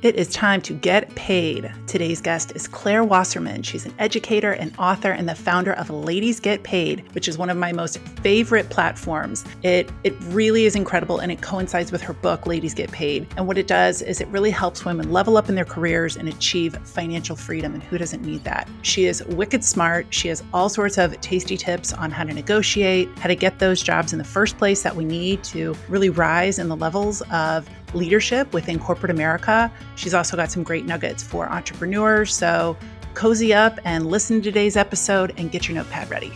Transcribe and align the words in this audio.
It 0.00 0.14
is 0.14 0.28
time 0.28 0.60
to 0.62 0.74
get 0.74 1.12
paid. 1.16 1.72
Today's 1.88 2.20
guest 2.20 2.52
is 2.54 2.68
Claire 2.68 3.02
Wasserman. 3.02 3.64
She's 3.64 3.84
an 3.84 3.92
educator 3.98 4.52
and 4.52 4.72
author 4.78 5.10
and 5.10 5.28
the 5.28 5.34
founder 5.34 5.72
of 5.72 5.90
Ladies 5.90 6.38
Get 6.38 6.62
Paid, 6.62 7.12
which 7.16 7.26
is 7.26 7.36
one 7.36 7.50
of 7.50 7.56
my 7.56 7.72
most 7.72 7.98
favorite 8.22 8.70
platforms. 8.70 9.44
It 9.64 9.90
it 10.04 10.14
really 10.26 10.66
is 10.66 10.76
incredible 10.76 11.18
and 11.18 11.32
it 11.32 11.42
coincides 11.42 11.90
with 11.90 12.00
her 12.02 12.12
book 12.12 12.46
Ladies 12.46 12.74
Get 12.74 12.92
Paid. 12.92 13.26
And 13.36 13.48
what 13.48 13.58
it 13.58 13.66
does 13.66 14.00
is 14.00 14.20
it 14.20 14.28
really 14.28 14.52
helps 14.52 14.84
women 14.84 15.10
level 15.10 15.36
up 15.36 15.48
in 15.48 15.56
their 15.56 15.64
careers 15.64 16.16
and 16.16 16.28
achieve 16.28 16.76
financial 16.84 17.34
freedom 17.34 17.74
and 17.74 17.82
who 17.82 17.98
doesn't 17.98 18.22
need 18.22 18.44
that? 18.44 18.68
She 18.82 19.06
is 19.06 19.24
wicked 19.24 19.64
smart. 19.64 20.06
She 20.10 20.28
has 20.28 20.44
all 20.54 20.68
sorts 20.68 20.96
of 20.96 21.20
tasty 21.22 21.56
tips 21.56 21.92
on 21.92 22.12
how 22.12 22.22
to 22.22 22.32
negotiate, 22.32 23.08
how 23.18 23.26
to 23.26 23.34
get 23.34 23.58
those 23.58 23.82
jobs 23.82 24.12
in 24.12 24.20
the 24.20 24.24
first 24.24 24.58
place 24.58 24.82
that 24.82 24.94
we 24.94 25.04
need 25.04 25.42
to 25.42 25.74
really 25.88 26.08
rise 26.08 26.60
in 26.60 26.68
the 26.68 26.76
levels 26.76 27.20
of 27.32 27.68
leadership 27.94 28.52
within 28.52 28.78
corporate 28.78 29.10
America. 29.10 29.70
She's 29.96 30.14
also 30.14 30.36
got 30.36 30.50
some 30.50 30.62
great 30.62 30.86
nuggets 30.86 31.22
for 31.22 31.48
entrepreneurs. 31.48 32.34
So 32.34 32.76
cozy 33.14 33.52
up 33.52 33.78
and 33.84 34.06
listen 34.06 34.36
to 34.36 34.42
today's 34.42 34.76
episode 34.76 35.34
and 35.36 35.50
get 35.50 35.68
your 35.68 35.74
notepad 35.74 36.10
ready. 36.10 36.32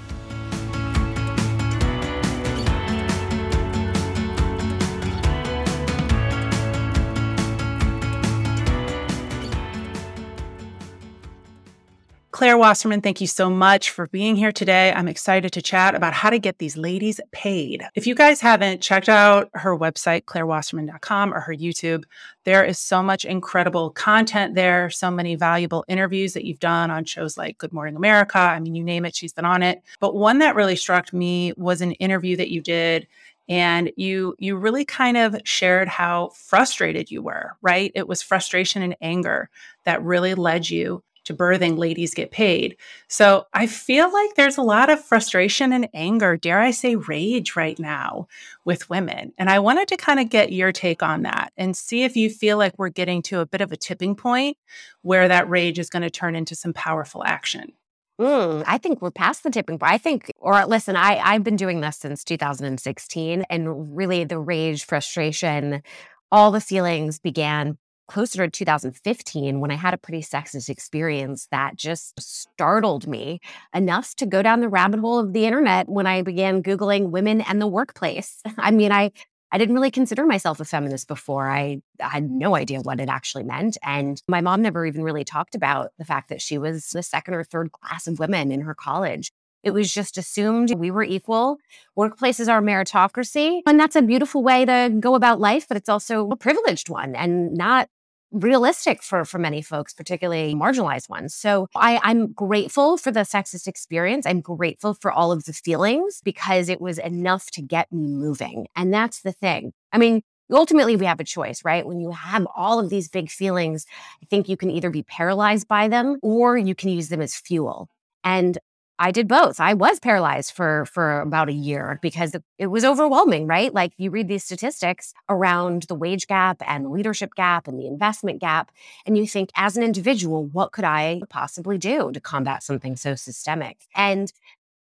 Claire 12.33 12.57
Wasserman, 12.57 13.03
thank 13.03 13.21
you 13.21 13.27
so 13.27 13.51
much 13.51 13.91
for 13.91 14.07
being 14.07 14.37
here 14.37 14.53
today. 14.53 14.91
I'm 14.91 15.07
excited 15.07 15.53
to 15.53 15.61
chat 15.61 15.95
about 15.95 16.15
how 16.15 16.31
to 16.31 16.39
get 16.39 16.57
these 16.57 16.79
ladies 16.79 17.21
paid. 17.31 17.85
If 17.95 18.07
you 18.07 18.15
guys 18.15 18.41
haven't 18.41 18.81
checked 18.81 19.11
out 19.11 19.51
her 19.53 19.77
website, 19.77 20.25
clairewasserman.com, 20.25 21.35
or 21.35 21.41
her 21.41 21.55
YouTube, 21.55 22.05
there 22.45 22.65
is 22.65 22.79
so 22.79 23.03
much 23.03 23.27
incredible 23.27 23.91
content 23.91 24.55
there, 24.55 24.89
so 24.89 25.11
many 25.11 25.35
valuable 25.35 25.85
interviews 25.89 26.33
that 26.33 26.47
you've 26.47 26.59
done 26.59 26.91
on 26.91 27.05
shows 27.05 27.37
like 27.37 27.59
Good 27.59 27.75
Morning 27.75 27.97
America. 27.97 28.39
I 28.39 28.61
mean, 28.61 28.75
you 28.75 28.83
name 28.83 29.05
it, 29.05 29.15
she's 29.15 29.35
been 29.35 29.45
on 29.45 29.63
it. 29.63 29.83
But 30.01 30.15
one 30.15 30.39
that 30.39 30.57
really 30.57 30.77
struck 30.77 31.13
me 31.13 31.53
was 31.59 31.83
an 31.83 31.93
interview 31.93 32.37
that 32.37 32.51
you 32.51 32.63
did 32.63 33.07
and 33.49 33.91
you 33.97 34.35
you 34.39 34.57
really 34.57 34.85
kind 34.85 35.17
of 35.17 35.37
shared 35.45 35.89
how 35.89 36.31
frustrated 36.33 37.11
you 37.11 37.21
were 37.21 37.57
right 37.61 37.91
it 37.97 38.07
was 38.07 38.23
frustration 38.23 38.83
and 38.83 38.97
anger 39.01 39.51
that 39.83 40.01
really 40.05 40.35
led 40.35 40.71
you 40.71 41.03
to 41.25 41.35
birthing 41.35 41.79
ladies 41.79 42.15
get 42.15 42.31
paid. 42.31 42.77
So 43.09 43.47
I 43.53 43.67
feel 43.67 44.13
like 44.13 44.35
there's 44.35 44.59
a 44.59 44.63
lot 44.63 44.91
of 44.91 45.05
frustration 45.05 45.73
and 45.73 45.89
anger, 45.95 46.37
dare 46.37 46.61
I 46.61 46.71
say 46.71 46.97
rage 46.97 47.57
right 47.57 47.79
now 47.79 48.27
with 48.65 48.91
women. 48.91 49.33
And 49.39 49.49
I 49.49 49.59
wanted 49.59 49.89
to 49.89 49.97
kind 49.97 50.21
of 50.21 50.29
get 50.29 50.53
your 50.53 50.73
take 50.73 51.03
on 51.03 51.23
that 51.23 51.53
and 51.57 51.77
see 51.77 52.05
if 52.05 52.17
you 52.17 52.31
feel 52.31 52.59
like 52.59 52.79
we're 52.79 52.89
getting 52.89 53.23
to 53.23 53.41
a 53.41 53.47
bit 53.47 53.61
of 53.61 53.73
a 53.73 53.77
tipping 53.77 54.15
point 54.15 54.57
where 55.03 55.29
that 55.29 55.49
rage 55.49 55.79
is 55.79 55.91
going 55.91 56.03
to 56.03 56.11
turn 56.11 56.35
into 56.37 56.55
some 56.55 56.73
powerful 56.73 57.25
action. 57.25 57.73
Mm, 58.21 58.63
I 58.67 58.79
think 58.79 59.01
we're 59.01 59.11
past 59.11 59.43
the 59.43 59.51
tipping 59.51 59.79
point. 59.79 59.93
I 59.93 59.99
think, 59.99 60.31
or 60.39 60.65
listen, 60.67 60.97
I, 60.97 61.17
I've 61.19 61.43
been 61.43 61.57
doing 61.57 61.81
this 61.81 61.97
since 61.97 62.23
2016, 62.25 63.45
and 63.49 63.97
really 63.97 64.25
the 64.25 64.39
rage, 64.39 64.85
frustration, 64.85 65.83
all 66.31 66.51
the 66.51 66.61
feelings 66.61 67.19
began 67.19 67.79
closer 68.09 68.45
to 68.45 68.51
2015 68.51 69.61
when 69.61 69.71
I 69.71 69.75
had 69.75 69.95
a 69.95 69.99
pretty 69.99 70.23
sexist 70.23 70.69
experience 70.69 71.49
that 71.51 71.77
just 71.77 72.21
startled 72.21 73.07
me 73.07 73.41
enough 73.75 74.15
to 74.17 74.27
go 74.27 74.43
down 74.43 74.61
the 74.61 74.69
rabbit 74.69 75.01
hole 75.01 75.19
of 75.19 75.33
the 75.33 75.47
internet 75.47 75.89
when 75.89 76.07
I 76.07 76.23
began 76.23 76.63
Googling 76.63 77.11
women 77.11 77.41
and 77.41 77.61
the 77.61 77.67
workplace. 77.67 78.41
I 78.59 78.71
mean, 78.71 78.93
I, 78.93 79.13
I 79.51 79.59
didn't 79.59 79.75
really 79.75 79.91
consider 79.91 80.25
myself 80.25 80.61
a 80.61 80.65
feminist 80.65 81.09
before. 81.09 81.49
I, 81.49 81.83
I 82.03 82.09
had 82.09 82.31
no 82.31 82.57
idea 82.57 82.81
what 82.81 83.01
it 83.01 83.11
actually 83.11 83.45
meant. 83.45 83.77
And 83.83 84.21
my 84.27 84.41
mom 84.41 84.63
never 84.63 84.87
even 84.87 85.03
really 85.03 85.25
talked 85.25 85.55
about 85.55 85.91
the 85.99 86.07
fact 86.07 86.31
that 86.31 86.41
she 86.41 86.57
was 86.57 86.89
the 86.89 87.03
second 87.03 87.35
or 87.35 87.45
third 87.45 87.71
class 87.73 88.07
of 88.07 88.19
women 88.19 88.51
in 88.51 88.63
her 88.63 88.75
college. 88.75 89.31
It 89.63 89.73
was 89.73 89.93
just 89.93 90.19
assumed 90.19 90.75
we 90.75 90.91
were 90.91 91.03
equal. 91.03 91.59
Workplaces 91.97 92.49
are 92.49 92.61
meritocracy. 92.61 93.61
And 93.67 93.79
that's 93.79 93.97
a 93.97 94.03
beautiful 94.03 94.43
way 94.43 94.65
to 94.65 94.95
go 94.99 95.15
about 95.15 95.41
life, 95.41 95.67
but 95.69 95.77
it's 95.77 95.89
also 95.89 96.29
a 96.31 96.37
privileged 96.37 96.89
one 96.89 97.15
and 97.15 97.55
not 97.55 97.89
realistic 98.33 99.03
for 99.03 99.25
for 99.25 99.39
many 99.39 99.61
folks 99.61 99.93
particularly 99.93 100.55
marginalized 100.55 101.09
ones. 101.09 101.35
So 101.35 101.69
i 101.77 102.01
i'm 102.03 102.33
grateful 102.33 102.97
for 102.97 103.13
the 103.13 103.21
sexist 103.21 103.69
experience. 103.69 104.27
I'm 104.27 104.41
grateful 104.41 104.95
for 104.95 105.13
all 105.13 105.33
of 105.33 105.45
the 105.45 105.53
feelings 105.53 106.21
because 106.25 106.69
it 106.69 106.81
was 106.81 106.99
enough 106.99 107.51
to 107.53 107.63
get 107.63 107.93
me 107.93 108.09
moving. 108.09 108.67
And 108.75 108.93
that's 108.93 109.21
the 109.21 109.33
thing. 109.33 109.73
I 109.93 109.99
mean 109.99 110.23
ultimately 110.51 110.97
we 110.97 111.07
have 111.07 111.21
a 111.21 111.25
choice 111.25 111.65
right? 111.65 111.87
When 111.87 112.01
you 112.01 112.11
have 112.11 112.47
all 112.57 112.79
of 112.79 112.89
these 112.89 113.09
big 113.09 113.31
feelings 113.31 113.87
i 114.23 114.27
think 114.27 114.49
you 114.49 114.57
can 114.57 114.71
either 114.71 114.91
be 114.91 115.03
paralyzed 115.03 115.69
by 115.69 115.89
them 115.89 116.17
or 116.23 116.57
you 116.57 116.75
can 116.75 116.89
use 116.89 117.11
them 117.11 117.21
as 117.21 117.35
fuel. 117.37 117.89
And 118.25 118.59
I 119.03 119.11
did 119.11 119.27
both. 119.27 119.59
I 119.59 119.75
was 119.75 119.99
paralyzed 119.99 120.53
for 120.53 120.87
for 120.87 121.21
about 121.23 121.49
a 121.49 121.53
year 121.53 121.99
because 122.03 122.37
it 122.57 122.69
was 122.69 122.85
overwhelming, 122.85 123.49
right? 123.49 123.75
Like 123.75 123.95
you 123.97 124.11
read 124.13 124.29
these 124.29 124.45
statistics 124.45 125.13
around 125.29 125.83
the 125.89 125.97
wage 125.97 126.29
gap 126.29 126.63
and 126.65 126.85
the 126.85 126.89
leadership 126.89 127.35
gap 127.35 127.67
and 127.67 127.81
the 127.81 127.89
investment 127.89 128.41
gap 128.41 128.71
and 129.05 129.19
you 129.19 129.27
think 129.27 129.51
as 129.57 129.77
an 129.77 129.83
individual, 129.83 130.45
what 130.45 130.71
could 130.71 130.85
I 130.85 131.21
possibly 131.31 131.79
do 131.79 132.13
to 132.13 132.21
combat 132.21 132.63
something 132.63 132.95
so 132.95 133.17
systemic? 133.17 133.79
And 133.97 134.33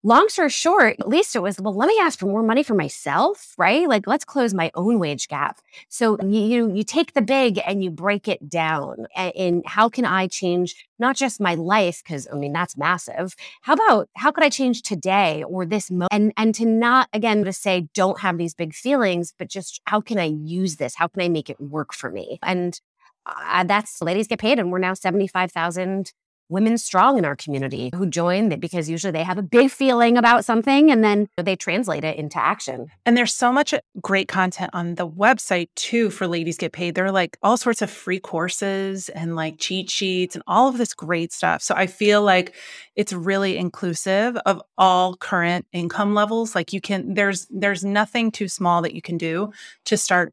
long 0.05 0.29
story 0.29 0.51
short, 0.51 0.97
at 1.01 1.09
least 1.09 1.35
it 1.35 1.41
was, 1.41 1.59
well, 1.59 1.75
let 1.75 1.89
me 1.89 1.99
ask 2.01 2.19
for 2.19 2.27
more 2.27 2.43
money 2.43 2.63
for 2.63 2.75
myself, 2.75 3.55
right? 3.57 3.89
Like, 3.89 4.07
let's 4.07 4.25
close 4.25 4.53
my 4.53 4.71
own 4.75 4.99
wage 4.99 5.29
gap. 5.29 5.61
So 5.89 6.19
you, 6.21 6.73
you 6.73 6.85
take 6.85 7.15
the 7.15 7.23
big 7.23 7.59
and 7.67 7.83
you 7.83 7.91
break 7.91 8.29
it 8.29 8.49
down. 8.49 9.07
And, 9.17 9.63
how 9.67 9.89
can 9.89 10.05
I 10.05 10.27
change 10.27 10.75
not 10.99 11.17
just 11.17 11.41
my 11.41 11.55
life? 11.55 12.03
Cause 12.07 12.29
I 12.31 12.37
mean, 12.37 12.53
that's 12.53 12.77
massive. 12.77 13.35
How 13.63 13.73
about, 13.73 14.11
how 14.15 14.31
could 14.31 14.45
I 14.45 14.51
change 14.51 14.83
today 14.83 15.43
or 15.45 15.65
this 15.65 15.91
moment? 15.91 16.13
And, 16.13 16.33
and 16.37 16.55
to 16.57 16.67
not, 16.67 17.09
again, 17.15 17.45
to 17.45 17.53
say, 17.53 17.89
don't 17.95 18.21
have 18.21 18.37
these 18.37 18.53
big 18.53 18.75
feelings, 18.75 19.33
but 19.39 19.49
just 19.49 19.81
how 19.87 20.03
can 20.03 20.19
I 20.19 20.25
use 20.25 20.77
this? 20.77 20.97
How 20.97 21.09
can 21.09 21.23
I 21.23 21.29
make 21.29 21.49
it 21.49 21.61
work 21.61 21.95
for 21.95 22.11
me? 22.11 22.39
And 22.43 22.79
uh, 23.27 23.65
that's 23.65 24.03
ladies 24.03 24.29
get 24.29 24.39
paid 24.39 24.59
and 24.59 24.71
we're 24.71 24.79
now 24.79 24.93
75,000 24.93 26.13
women 26.49 26.79
strong 26.79 27.19
in 27.19 27.25
our 27.25 27.37
community 27.37 27.91
who 27.95 28.07
join 28.07 28.49
because 28.61 28.91
usually 28.91 29.11
they 29.11 29.25
have 29.25 29.39
a 29.39 29.43
big 29.43 29.71
feeling 29.71 30.17
about 30.17 30.45
something 30.45 30.91
and 30.91 31.03
then 31.03 31.29
they 31.37 31.57
translate 31.57 32.05
it 32.05 32.17
into 32.17 32.39
action. 32.39 32.89
And 33.07 33.17
there's 33.17 33.35
so 33.35 33.53
much 33.53 33.73
uh, 33.75 33.81
great 34.01 34.29
content 34.29 34.71
on 34.73 34.95
the 34.97 35.09
website 35.09 35.69
too 35.75 36.11
for 36.11 36.27
Ladies 36.27 36.57
Get 36.57 36.73
Paid. 36.73 36.95
There 36.95 37.07
are 37.07 37.13
like 37.13 37.37
all 37.43 37.57
sorts 37.57 37.83
of 37.83 37.91
free 37.91 38.21
courses 38.21 39.09
and 39.11 39.37
like 39.37 39.59
cheat 39.59 39.91
sheets 39.91 40.35
and 40.35 40.43
all 40.47 40.69
of 40.69 40.79
this 40.79 40.95
great 40.95 41.33
stuff. 41.33 41.63
So 41.63 41.75
I 41.75 41.87
feel 41.87 42.23
like 42.23 42.55
it's 42.97 43.13
really 43.13 43.57
inclusive 43.57 44.37
of 44.47 44.63
all 44.79 45.17
current 45.17 45.67
income 45.73 46.15
levels. 46.15 46.55
Like 46.55 46.73
you 46.73 46.81
can 46.81 47.15
there's 47.15 47.47
there's 47.51 47.85
nothing 47.85 48.31
too 48.31 48.49
small 48.49 48.83
that 48.83 48.95
you 48.95 49.03
can 49.03 49.17
do 49.17 49.53
to 49.87 49.97
start 49.97 50.33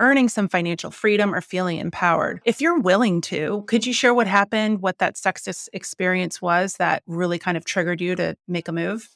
earning 0.00 0.28
some 0.28 0.48
financial 0.48 0.90
freedom 0.90 1.34
or 1.34 1.40
feeling 1.40 1.78
empowered. 1.78 2.40
If 2.44 2.60
you're 2.60 2.78
willing 2.78 3.20
to, 3.22 3.64
could 3.66 3.86
you 3.86 3.92
share 3.92 4.14
what 4.14 4.26
happened, 4.26 4.82
what 4.82 4.98
that 4.98 5.16
sexist 5.16 5.68
experience 5.72 6.42
was 6.42 6.74
that 6.74 7.02
really 7.06 7.38
kind 7.38 7.56
of 7.56 7.64
triggered 7.64 8.00
you 8.00 8.16
to 8.16 8.36
make 8.48 8.68
a 8.68 8.72
move? 8.72 9.08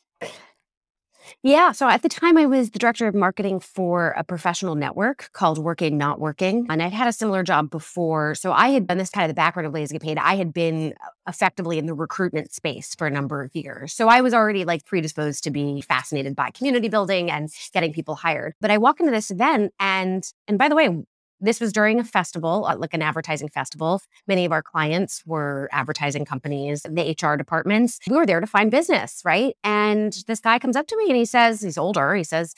Yeah. 1.42 1.72
So 1.72 1.88
at 1.88 2.02
the 2.02 2.08
time, 2.08 2.36
I 2.36 2.46
was 2.46 2.70
the 2.70 2.78
director 2.78 3.06
of 3.06 3.14
marketing 3.14 3.60
for 3.60 4.14
a 4.16 4.24
professional 4.24 4.74
network 4.74 5.30
called 5.32 5.58
Working 5.58 5.98
Not 5.98 6.20
Working. 6.20 6.66
And 6.68 6.82
I'd 6.82 6.92
had 6.92 7.08
a 7.08 7.12
similar 7.12 7.42
job 7.42 7.70
before. 7.70 8.34
So 8.34 8.52
I 8.52 8.68
had 8.68 8.86
been 8.86 8.98
this 8.98 9.10
kind 9.10 9.24
of 9.24 9.28
the 9.28 9.34
background 9.34 9.66
of 9.66 9.90
Get 9.90 10.02
Paid. 10.02 10.18
I 10.18 10.36
had 10.36 10.52
been 10.52 10.94
uh, 11.04 11.08
effectively 11.28 11.78
in 11.78 11.86
the 11.86 11.94
recruitment 11.94 12.52
space 12.52 12.94
for 12.94 13.06
a 13.06 13.10
number 13.10 13.42
of 13.42 13.54
years. 13.54 13.92
So 13.92 14.08
I 14.08 14.20
was 14.20 14.34
already 14.34 14.64
like 14.64 14.84
predisposed 14.84 15.44
to 15.44 15.50
be 15.50 15.80
fascinated 15.80 16.34
by 16.34 16.50
community 16.50 16.88
building 16.88 17.30
and 17.30 17.48
getting 17.72 17.92
people 17.92 18.14
hired. 18.14 18.54
But 18.60 18.70
I 18.70 18.78
walk 18.78 19.00
into 19.00 19.12
this 19.12 19.31
event 19.31 19.72
and, 19.78 20.24
and 20.46 20.58
by 20.58 20.69
the 20.69 20.74
way, 20.74 21.04
this 21.40 21.61
was 21.61 21.73
during 21.73 22.00
a 22.00 22.05
festival, 22.05 22.67
uh, 22.67 22.76
like 22.76 22.94
an 22.94 23.02
advertising 23.02 23.49
festival. 23.49 24.00
Many 24.26 24.44
of 24.44 24.52
our 24.52 24.62
clients 24.62 25.23
were 25.26 25.69
advertising 25.73 26.25
companies, 26.25 26.82
the 26.82 27.17
HR 27.20 27.37
departments. 27.37 27.99
We 28.08 28.17
were 28.17 28.26
there 28.26 28.40
to 28.40 28.46
find 28.46 28.70
business, 28.70 29.23
right? 29.25 29.55
And 29.64 30.12
this 30.26 30.40
guy 30.40 30.58
comes 30.58 30.76
up 30.76 30.87
to 30.88 30.96
me 30.96 31.06
and 31.08 31.17
he 31.17 31.25
says, 31.25 31.61
he's 31.61 31.79
older. 31.79 32.14
He 32.14 32.25
says, 32.25 32.55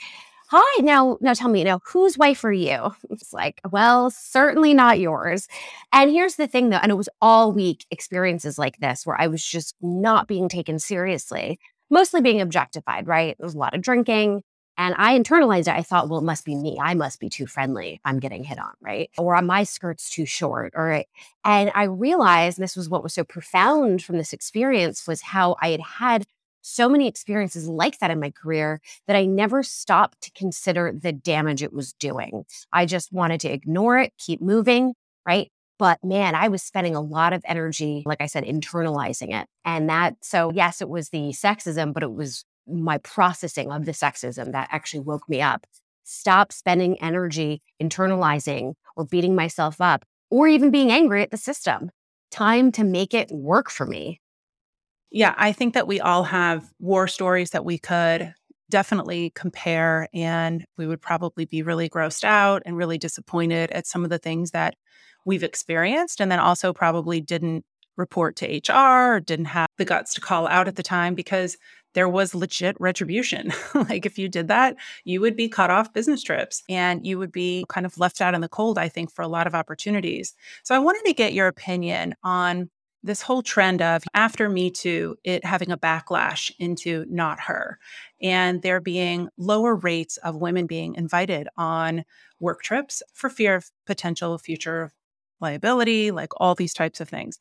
Hi, 0.52 0.82
now, 0.82 1.16
now 1.20 1.32
tell 1.32 1.48
me, 1.48 1.60
you 1.60 1.64
know, 1.64 1.78
whose 1.86 2.18
wife 2.18 2.42
are 2.42 2.52
you? 2.52 2.92
It's 3.10 3.32
like, 3.32 3.60
well, 3.70 4.10
certainly 4.10 4.74
not 4.74 4.98
yours. 4.98 5.46
And 5.92 6.10
here's 6.10 6.34
the 6.34 6.48
thing 6.48 6.70
though, 6.70 6.78
and 6.82 6.90
it 6.90 6.96
was 6.96 7.08
all 7.20 7.52
week 7.52 7.86
experiences 7.92 8.58
like 8.58 8.78
this 8.78 9.06
where 9.06 9.20
I 9.20 9.28
was 9.28 9.44
just 9.44 9.76
not 9.80 10.26
being 10.26 10.48
taken 10.48 10.80
seriously, 10.80 11.60
mostly 11.88 12.20
being 12.20 12.40
objectified, 12.40 13.06
right? 13.06 13.36
There 13.38 13.44
was 13.44 13.54
a 13.54 13.58
lot 13.58 13.76
of 13.76 13.82
drinking, 13.82 14.42
and 14.80 14.94
I 14.96 15.18
internalized 15.18 15.68
it. 15.68 15.76
I 15.76 15.82
thought, 15.82 16.08
well, 16.08 16.20
it 16.20 16.24
must 16.24 16.46
be 16.46 16.54
me. 16.54 16.78
I 16.80 16.94
must 16.94 17.20
be 17.20 17.28
too 17.28 17.46
friendly. 17.46 18.00
I'm 18.02 18.18
getting 18.18 18.42
hit 18.42 18.58
on, 18.58 18.72
right? 18.80 19.10
Or 19.18 19.40
my 19.42 19.62
skirt's 19.62 20.08
too 20.08 20.24
short. 20.24 20.72
Or 20.74 21.04
and 21.44 21.70
I 21.74 21.82
realized 21.84 22.56
this 22.56 22.76
was 22.76 22.88
what 22.88 23.02
was 23.02 23.12
so 23.12 23.22
profound 23.22 24.02
from 24.02 24.16
this 24.16 24.32
experience 24.32 25.06
was 25.06 25.20
how 25.20 25.56
I 25.60 25.68
had 25.68 25.82
had 25.82 26.24
so 26.62 26.88
many 26.88 27.06
experiences 27.08 27.68
like 27.68 27.98
that 27.98 28.10
in 28.10 28.20
my 28.20 28.30
career 28.30 28.80
that 29.06 29.16
I 29.16 29.26
never 29.26 29.62
stopped 29.62 30.22
to 30.22 30.30
consider 30.32 30.94
the 30.98 31.12
damage 31.12 31.62
it 31.62 31.74
was 31.74 31.92
doing. 31.92 32.44
I 32.72 32.86
just 32.86 33.12
wanted 33.12 33.40
to 33.40 33.52
ignore 33.52 33.98
it, 33.98 34.14
keep 34.16 34.40
moving, 34.40 34.94
right? 35.26 35.50
But 35.78 35.98
man, 36.02 36.34
I 36.34 36.48
was 36.48 36.62
spending 36.62 36.94
a 36.94 37.00
lot 37.02 37.34
of 37.34 37.42
energy, 37.46 38.02
like 38.06 38.20
I 38.22 38.26
said, 38.26 38.44
internalizing 38.44 39.38
it. 39.38 39.46
And 39.62 39.90
that, 39.90 40.16
so 40.22 40.50
yes, 40.54 40.80
it 40.80 40.88
was 40.88 41.10
the 41.10 41.30
sexism, 41.30 41.92
but 41.92 42.02
it 42.02 42.12
was 42.12 42.44
my 42.72 42.98
processing 42.98 43.70
of 43.70 43.84
the 43.84 43.92
sexism 43.92 44.52
that 44.52 44.68
actually 44.70 45.00
woke 45.00 45.28
me 45.28 45.40
up. 45.40 45.66
Stop 46.04 46.52
spending 46.52 47.00
energy 47.02 47.62
internalizing 47.82 48.74
or 48.96 49.04
beating 49.04 49.34
myself 49.34 49.80
up 49.80 50.04
or 50.30 50.48
even 50.48 50.70
being 50.70 50.90
angry 50.90 51.22
at 51.22 51.30
the 51.30 51.36
system. 51.36 51.90
Time 52.30 52.72
to 52.72 52.84
make 52.84 53.14
it 53.14 53.30
work 53.30 53.70
for 53.70 53.86
me. 53.86 54.20
Yeah, 55.10 55.34
I 55.36 55.52
think 55.52 55.74
that 55.74 55.88
we 55.88 56.00
all 56.00 56.22
have 56.24 56.70
war 56.78 57.08
stories 57.08 57.50
that 57.50 57.64
we 57.64 57.78
could 57.78 58.32
definitely 58.70 59.32
compare, 59.34 60.08
and 60.14 60.64
we 60.78 60.86
would 60.86 61.02
probably 61.02 61.44
be 61.44 61.62
really 61.62 61.88
grossed 61.88 62.22
out 62.22 62.62
and 62.64 62.76
really 62.76 62.98
disappointed 62.98 63.72
at 63.72 63.86
some 63.86 64.04
of 64.04 64.10
the 64.10 64.18
things 64.18 64.52
that 64.52 64.74
we've 65.26 65.42
experienced, 65.42 66.20
and 66.20 66.30
then 66.30 66.38
also 66.38 66.72
probably 66.72 67.20
didn't 67.20 67.64
report 67.96 68.36
to 68.36 68.46
HR 68.46 69.20
didn't 69.20 69.46
have 69.46 69.68
the 69.76 69.84
guts 69.84 70.14
to 70.14 70.20
call 70.20 70.46
out 70.48 70.68
at 70.68 70.76
the 70.76 70.82
time 70.82 71.14
because 71.14 71.56
there 71.94 72.08
was 72.08 72.34
legit 72.34 72.76
retribution. 72.80 73.52
like 73.74 74.06
if 74.06 74.18
you 74.18 74.28
did 74.28 74.48
that, 74.48 74.76
you 75.04 75.20
would 75.20 75.36
be 75.36 75.48
cut 75.48 75.70
off 75.70 75.92
business 75.92 76.22
trips 76.22 76.62
and 76.68 77.04
you 77.06 77.18
would 77.18 77.32
be 77.32 77.64
kind 77.68 77.86
of 77.86 77.98
left 77.98 78.20
out 78.20 78.34
in 78.34 78.40
the 78.40 78.48
cold, 78.48 78.78
I 78.78 78.88
think, 78.88 79.12
for 79.12 79.22
a 79.22 79.28
lot 79.28 79.46
of 79.46 79.54
opportunities. 79.54 80.34
So 80.62 80.74
I 80.74 80.78
wanted 80.78 81.04
to 81.06 81.14
get 81.14 81.32
your 81.32 81.48
opinion 81.48 82.14
on 82.22 82.70
this 83.02 83.22
whole 83.22 83.42
trend 83.42 83.80
of 83.80 84.02
after 84.14 84.48
Me 84.48 84.70
Too, 84.70 85.16
it 85.24 85.44
having 85.44 85.70
a 85.70 85.78
backlash 85.78 86.52
into 86.58 87.06
not 87.08 87.40
her, 87.40 87.78
and 88.20 88.60
there 88.60 88.80
being 88.80 89.28
lower 89.38 89.74
rates 89.74 90.18
of 90.18 90.36
women 90.36 90.66
being 90.66 90.94
invited 90.96 91.48
on 91.56 92.04
work 92.40 92.62
trips 92.62 93.02
for 93.14 93.30
fear 93.30 93.54
of 93.54 93.70
potential 93.86 94.36
future 94.36 94.92
liability, 95.40 96.10
like 96.10 96.32
all 96.36 96.54
these 96.54 96.74
types 96.74 97.00
of 97.00 97.08
things. 97.08 97.38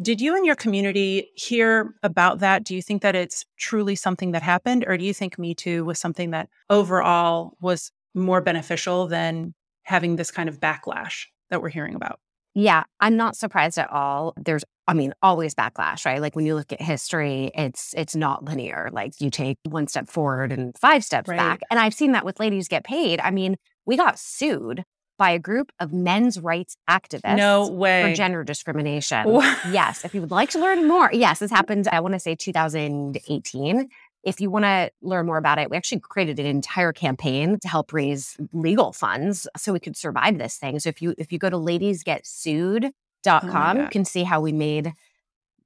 Did 0.00 0.20
you 0.20 0.36
and 0.36 0.46
your 0.46 0.56
community 0.56 1.30
hear 1.34 1.94
about 2.02 2.40
that? 2.40 2.64
Do 2.64 2.74
you 2.74 2.82
think 2.82 3.02
that 3.02 3.14
it's 3.14 3.44
truly 3.58 3.94
something 3.94 4.32
that 4.32 4.42
happened, 4.42 4.84
or 4.86 4.96
do 4.96 5.04
you 5.04 5.14
think 5.14 5.38
Me 5.38 5.54
Too 5.54 5.84
was 5.84 5.98
something 5.98 6.30
that 6.30 6.48
overall 6.68 7.56
was 7.60 7.92
more 8.14 8.40
beneficial 8.40 9.06
than 9.06 9.54
having 9.82 10.16
this 10.16 10.30
kind 10.30 10.48
of 10.48 10.60
backlash 10.60 11.26
that 11.50 11.62
we're 11.62 11.68
hearing 11.68 11.94
about? 11.94 12.20
Yeah, 12.54 12.82
I'm 12.98 13.16
not 13.16 13.36
surprised 13.36 13.78
at 13.78 13.90
all. 13.90 14.34
There's 14.36 14.64
I 14.90 14.92
mean, 14.92 15.14
always 15.22 15.54
backlash, 15.54 16.04
right? 16.04 16.20
Like 16.20 16.34
when 16.34 16.46
you 16.46 16.56
look 16.56 16.72
at 16.72 16.82
history, 16.82 17.52
it's 17.54 17.94
it's 17.96 18.16
not 18.16 18.44
linear. 18.44 18.88
Like 18.92 19.12
you 19.20 19.30
take 19.30 19.56
one 19.68 19.86
step 19.86 20.08
forward 20.08 20.50
and 20.50 20.76
five 20.76 21.04
steps 21.04 21.28
right. 21.28 21.36
back. 21.36 21.60
And 21.70 21.78
I've 21.78 21.94
seen 21.94 22.10
that 22.12 22.24
with 22.24 22.40
ladies 22.40 22.66
get 22.66 22.82
paid. 22.82 23.20
I 23.20 23.30
mean, 23.30 23.56
we 23.86 23.96
got 23.96 24.18
sued 24.18 24.84
by 25.20 25.30
a 25.30 25.38
group 25.38 25.70
of 25.78 25.92
men's 25.92 26.40
rights 26.40 26.78
activists. 26.88 27.36
No 27.36 27.68
way. 27.68 28.02
For 28.02 28.16
gender 28.16 28.42
discrimination. 28.42 29.26
yes. 29.70 30.02
If 30.02 30.14
you 30.14 30.22
would 30.22 30.30
like 30.30 30.48
to 30.50 30.58
learn 30.58 30.88
more, 30.88 31.10
yes, 31.12 31.40
this 31.40 31.50
happened, 31.50 31.86
I 31.92 32.00
want 32.00 32.14
to 32.14 32.18
say 32.18 32.34
2018. 32.34 33.88
If 34.22 34.40
you 34.40 34.50
want 34.50 34.64
to 34.64 34.90
learn 35.02 35.26
more 35.26 35.36
about 35.36 35.58
it, 35.58 35.70
we 35.70 35.76
actually 35.76 36.00
created 36.00 36.38
an 36.40 36.46
entire 36.46 36.94
campaign 36.94 37.58
to 37.60 37.68
help 37.68 37.92
raise 37.92 38.38
legal 38.54 38.92
funds 38.92 39.46
so 39.58 39.74
we 39.74 39.80
could 39.80 39.96
survive 39.96 40.38
this 40.38 40.56
thing. 40.56 40.80
So 40.80 40.88
if 40.88 41.02
you 41.02 41.14
if 41.18 41.30
you 41.32 41.38
go 41.38 41.50
to 41.50 41.56
ladiesgetsued 41.56 42.90
com. 43.24 43.76
Oh 43.78 43.82
you 43.82 43.88
can 43.88 44.06
see 44.06 44.24
how 44.24 44.40
we 44.40 44.52
made 44.52 44.94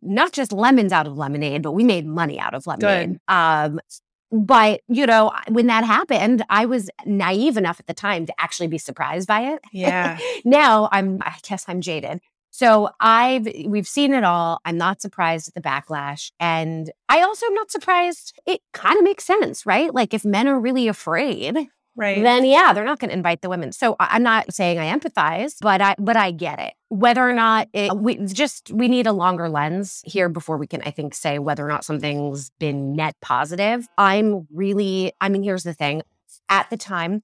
not 0.03 0.33
just 0.33 0.53
lemons 0.53 0.93
out 0.93 1.07
of 1.07 1.17
lemonade, 1.17 1.63
but 1.63 1.73
we 1.73 1.85
made 1.85 2.07
money 2.07 2.39
out 2.39 2.55
of 2.55 2.67
lemonade. 2.67 3.19
Um, 3.29 3.81
but 4.31 4.81
you 4.89 5.07
know, 5.07 5.33
when 5.49 5.67
that 5.69 5.85
happened, 5.85 6.45
I 6.51 6.67
was 6.67 6.91
naive 7.07 7.57
enough 7.57 7.81
at 7.81 7.87
the 7.87 7.95
time 7.95 8.27
to 8.27 8.35
actually 8.39 8.69
be 8.69 8.79
surprised 8.79 9.29
by 9.29 9.53
it. 9.53 9.61
Yeah. 9.73 10.19
now 10.45 10.89
I'm, 10.93 11.19
I 11.23 11.37
guess 11.43 11.65
I'm 11.69 11.81
jaded. 11.81 12.21
So 12.51 12.89
I've 13.01 13.49
we've 13.67 13.89
seen 13.89 14.15
it 14.15 14.23
all. 14.23 14.61
I'm 14.65 14.79
not 14.79 15.03
surprised 15.03 15.49
at 15.49 15.55
the 15.55 15.61
backlash. 15.61 16.31
And 16.39 16.93
I 17.09 17.21
also 17.23 17.47
am 17.47 17.55
not 17.55 17.73
surprised. 17.73 18.33
It 18.47 18.61
kind 18.73 18.97
of 18.97 19.03
makes 19.03 19.25
sense, 19.25 19.67
right? 19.67 19.93
Like 19.93 20.15
if 20.15 20.25
men 20.25 20.47
are 20.47 20.61
really 20.61 20.87
afraid, 20.87 21.57
right. 21.97 22.23
then 22.23 22.45
yeah 22.45 22.73
they're 22.73 22.85
not 22.85 22.99
going 22.99 23.11
to 23.11 23.15
invite 23.15 23.43
the 23.43 23.49
women. 23.49 23.73
So 23.73 23.97
i'm 24.01 24.23
not 24.23 24.53
saying 24.53 24.79
i 24.79 24.97
empathize 24.97 25.57
but 25.61 25.81
i 25.81 25.95
but 25.99 26.17
i 26.17 26.31
get 26.31 26.59
it. 26.59 26.75
Whether 26.89 27.29
or 27.29 27.33
not 27.33 27.69
it 27.73 27.97
we 27.97 28.17
just 28.27 28.71
we 28.73 28.89
need 28.89 29.07
a 29.07 29.13
longer 29.13 29.49
lens 29.49 30.03
here 30.05 30.29
before 30.29 30.57
we 30.57 30.67
can 30.67 30.83
i 30.83 30.91
think 30.91 31.15
say 31.15 31.39
whether 31.39 31.65
or 31.65 31.69
not 31.69 31.85
something's 31.85 32.51
been 32.59 32.95
net 32.95 33.17
positive. 33.21 33.87
I'm 33.99 34.47
really 34.53 35.13
i 35.21 35.29
mean 35.29 35.43
here's 35.43 35.65
the 35.65 35.75
thing. 35.75 36.03
At 36.49 36.69
the 36.71 36.77
time 36.77 37.23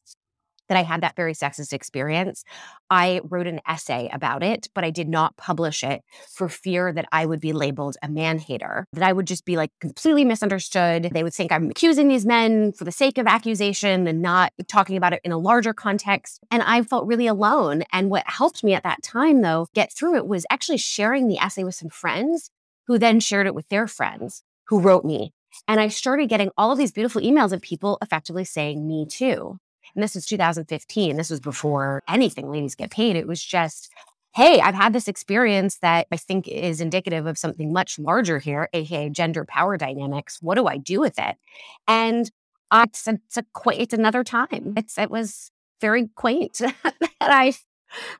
that 0.71 0.79
I 0.79 0.85
had 0.85 1.01
that 1.01 1.17
very 1.17 1.35
sexist 1.35 1.73
experience. 1.73 2.45
I 2.89 3.21
wrote 3.25 3.49
an 3.49 3.61
essay 3.69 4.09
about 4.13 4.45
it, 4.45 4.69
but 4.73 4.85
I 4.85 4.91
did 4.91 5.09
not 5.09 5.37
publish 5.37 5.83
it 5.83 6.03
for 6.33 6.49
fear 6.49 6.93
that 6.93 7.09
I 7.11 7.27
would 7.27 7.41
be 7.41 7.53
labeled 7.53 7.97
a 8.03 8.09
man 8.09 8.39
hater, 8.39 8.87
that 8.93 9.03
I 9.03 9.13
would 9.13 9.27
just 9.27 9.45
be 9.45 9.57
like 9.57 9.73
completely 9.81 10.25
misunderstood. 10.25 11.11
They 11.13 11.25
would 11.25 11.35
think 11.35 11.51
I'm 11.51 11.71
accusing 11.71 12.07
these 12.07 12.25
men 12.25 12.71
for 12.73 12.85
the 12.85 12.93
sake 12.93 13.19
of 13.19 13.27
accusation 13.27 14.07
and 14.07 14.23
not 14.23 14.53
talking 14.69 14.97
about 14.97 15.13
it 15.13 15.21
in 15.25 15.33
a 15.33 15.39
larger 15.39 15.75
context. 15.75 16.39
And 16.53 16.63
I 16.63 16.83
felt 16.83 17.09
really 17.09 17.27
alone. 17.27 17.83
And 17.93 18.09
what 18.09 18.23
helped 18.27 18.63
me 18.63 18.73
at 18.73 18.85
that 18.85 19.03
time, 19.03 19.43
though, 19.43 19.67
get 19.75 19.93
through 19.93 20.15
it 20.15 20.27
was 20.29 20.47
actually 20.51 20.79
sharing 20.79 21.27
the 21.27 21.39
essay 21.39 21.65
with 21.65 21.75
some 21.75 21.91
friends 21.91 22.49
who 22.87 22.97
then 22.97 23.19
shared 23.19 23.49
it 23.49 23.57
with 23.57 23.69
their 23.71 23.89
friends 23.89 24.45
who 24.69 24.81
wrote 24.81 25.05
me. 25.05 25.33
And 25.67 25.81
I 25.81 25.89
started 25.89 26.29
getting 26.29 26.51
all 26.57 26.71
of 26.71 26.79
these 26.79 26.93
beautiful 26.93 27.21
emails 27.21 27.53
of 27.53 27.61
people 27.61 27.99
effectively 28.01 28.45
saying, 28.45 28.87
Me 28.87 29.05
too. 29.05 29.59
And 29.95 30.03
this 30.03 30.17
is 30.17 30.27
2015. 30.27 31.17
This 31.17 31.31
was 31.31 31.41
before 31.41 32.03
anything 32.09 32.51
ladies 32.51 32.75
get 32.75 32.91
paid. 32.91 33.17
It 33.17 33.27
was 33.27 33.43
just, 33.43 33.93
hey, 34.35 34.61
I've 34.61 34.75
had 34.75 34.93
this 34.93 35.09
experience 35.09 35.79
that 35.79 36.07
I 36.13 36.17
think 36.17 36.47
is 36.49 36.81
indicative 36.81 37.27
of 37.27 37.39
something 37.39 37.73
much 37.73 37.99
larger 37.99 38.39
here, 38.39 38.69
aka 38.73 39.09
gender 39.11 39.45
power 39.45 39.77
dynamics. 39.77 40.39
What 40.41 40.57
do 40.57 40.67
I 40.67 40.77
do 40.77 41.01
with 41.01 41.19
it? 41.19 41.37
And 41.89 42.31
uh, 42.71 42.87
it's, 42.89 43.07
a, 43.07 43.19
it's, 43.27 43.37
a, 43.37 43.45
it's 43.73 43.95
another 43.95 44.23
time. 44.23 44.75
It's, 44.77 44.97
it 44.97 45.11
was 45.11 45.51
very 45.81 46.09
quaint 46.15 46.59
that 46.61 46.95
I 47.21 47.55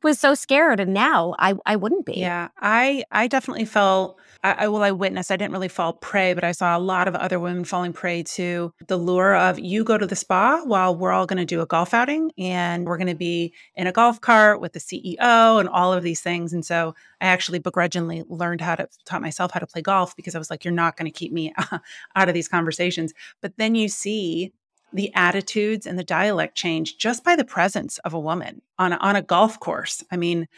was 0.03 0.19
so 0.19 0.35
scared 0.35 0.81
and 0.81 0.93
now 0.93 1.35
I, 1.39 1.55
I 1.67 1.77
wouldn't 1.77 2.07
be. 2.07 2.15
Yeah. 2.15 2.49
I, 2.61 3.05
I 3.11 3.27
definitely 3.27 3.65
felt 3.65 4.19
I, 4.43 4.53
I 4.53 4.69
well, 4.69 4.83
I 4.83 4.91
witnessed, 4.91 5.31
I 5.31 5.37
didn't 5.37 5.53
really 5.53 5.69
fall 5.69 5.93
prey, 5.93 6.35
but 6.35 6.45
I 6.45 6.53
saw 6.53 6.77
a 6.77 6.81
lot 6.81 7.09
of 7.09 7.15
other 7.15 7.39
women 7.39 7.65
falling 7.65 7.93
prey 7.93 8.23
to 8.23 8.73
the 8.87 8.97
lure 8.97 9.35
of 9.35 9.59
you 9.59 9.85
go 9.85 9.99
to 9.99 10.07
the 10.07 10.17
spa 10.17 10.63
while 10.65 10.95
we're 10.95 11.13
all 11.13 11.27
going 11.27 11.39
to 11.39 11.45
do 11.45 11.61
a 11.61 11.67
golf 11.67 11.93
outing 11.93 12.31
and 12.39 12.87
we're 12.87 12.97
going 12.97 13.07
to 13.07 13.15
be 13.15 13.53
in 13.75 13.87
a 13.87 13.93
golf 13.93 14.21
cart 14.21 14.61
with 14.61 14.73
the 14.73 14.81
CEO 14.81 15.61
and 15.61 15.69
all 15.69 15.93
of 15.93 16.03
these 16.03 16.21
things. 16.21 16.53
And 16.53 16.65
so 16.65 16.95
I 17.21 17.27
actually 17.27 17.59
begrudgingly 17.59 18.25
learned 18.29 18.61
how 18.61 18.77
to 18.77 18.89
taught 19.05 19.23
myself 19.23 19.53
how 19.53 19.61
to 19.61 19.67
play 19.67 19.83
golf 19.83 20.17
because 20.17 20.35
I 20.35 20.39
was 20.39 20.51
like, 20.51 20.65
you're 20.65 20.73
not 20.73 20.97
going 20.97 21.11
to 21.11 21.17
keep 21.17 21.33
me 21.33 21.53
out 22.17 22.29
of 22.29 22.35
these 22.35 22.49
conversations. 22.49 23.13
But 23.41 23.57
then 23.59 23.75
you 23.75 23.89
see 23.89 24.53
the 24.93 25.13
attitudes 25.15 25.87
and 25.87 25.99
the 25.99 26.05
dialect 26.05 26.57
change 26.57 26.99
just 26.99 27.25
by 27.25 27.37
the 27.37 27.45
presence 27.45 27.99
of 27.99 28.15
a 28.15 28.21
woman 28.21 28.63
on 28.79 28.93
a, 28.93 28.97
on 28.97 29.17
a 29.17 29.23
golf 29.23 29.61
course. 29.61 30.03
I 30.11 30.17
mean, 30.17 30.49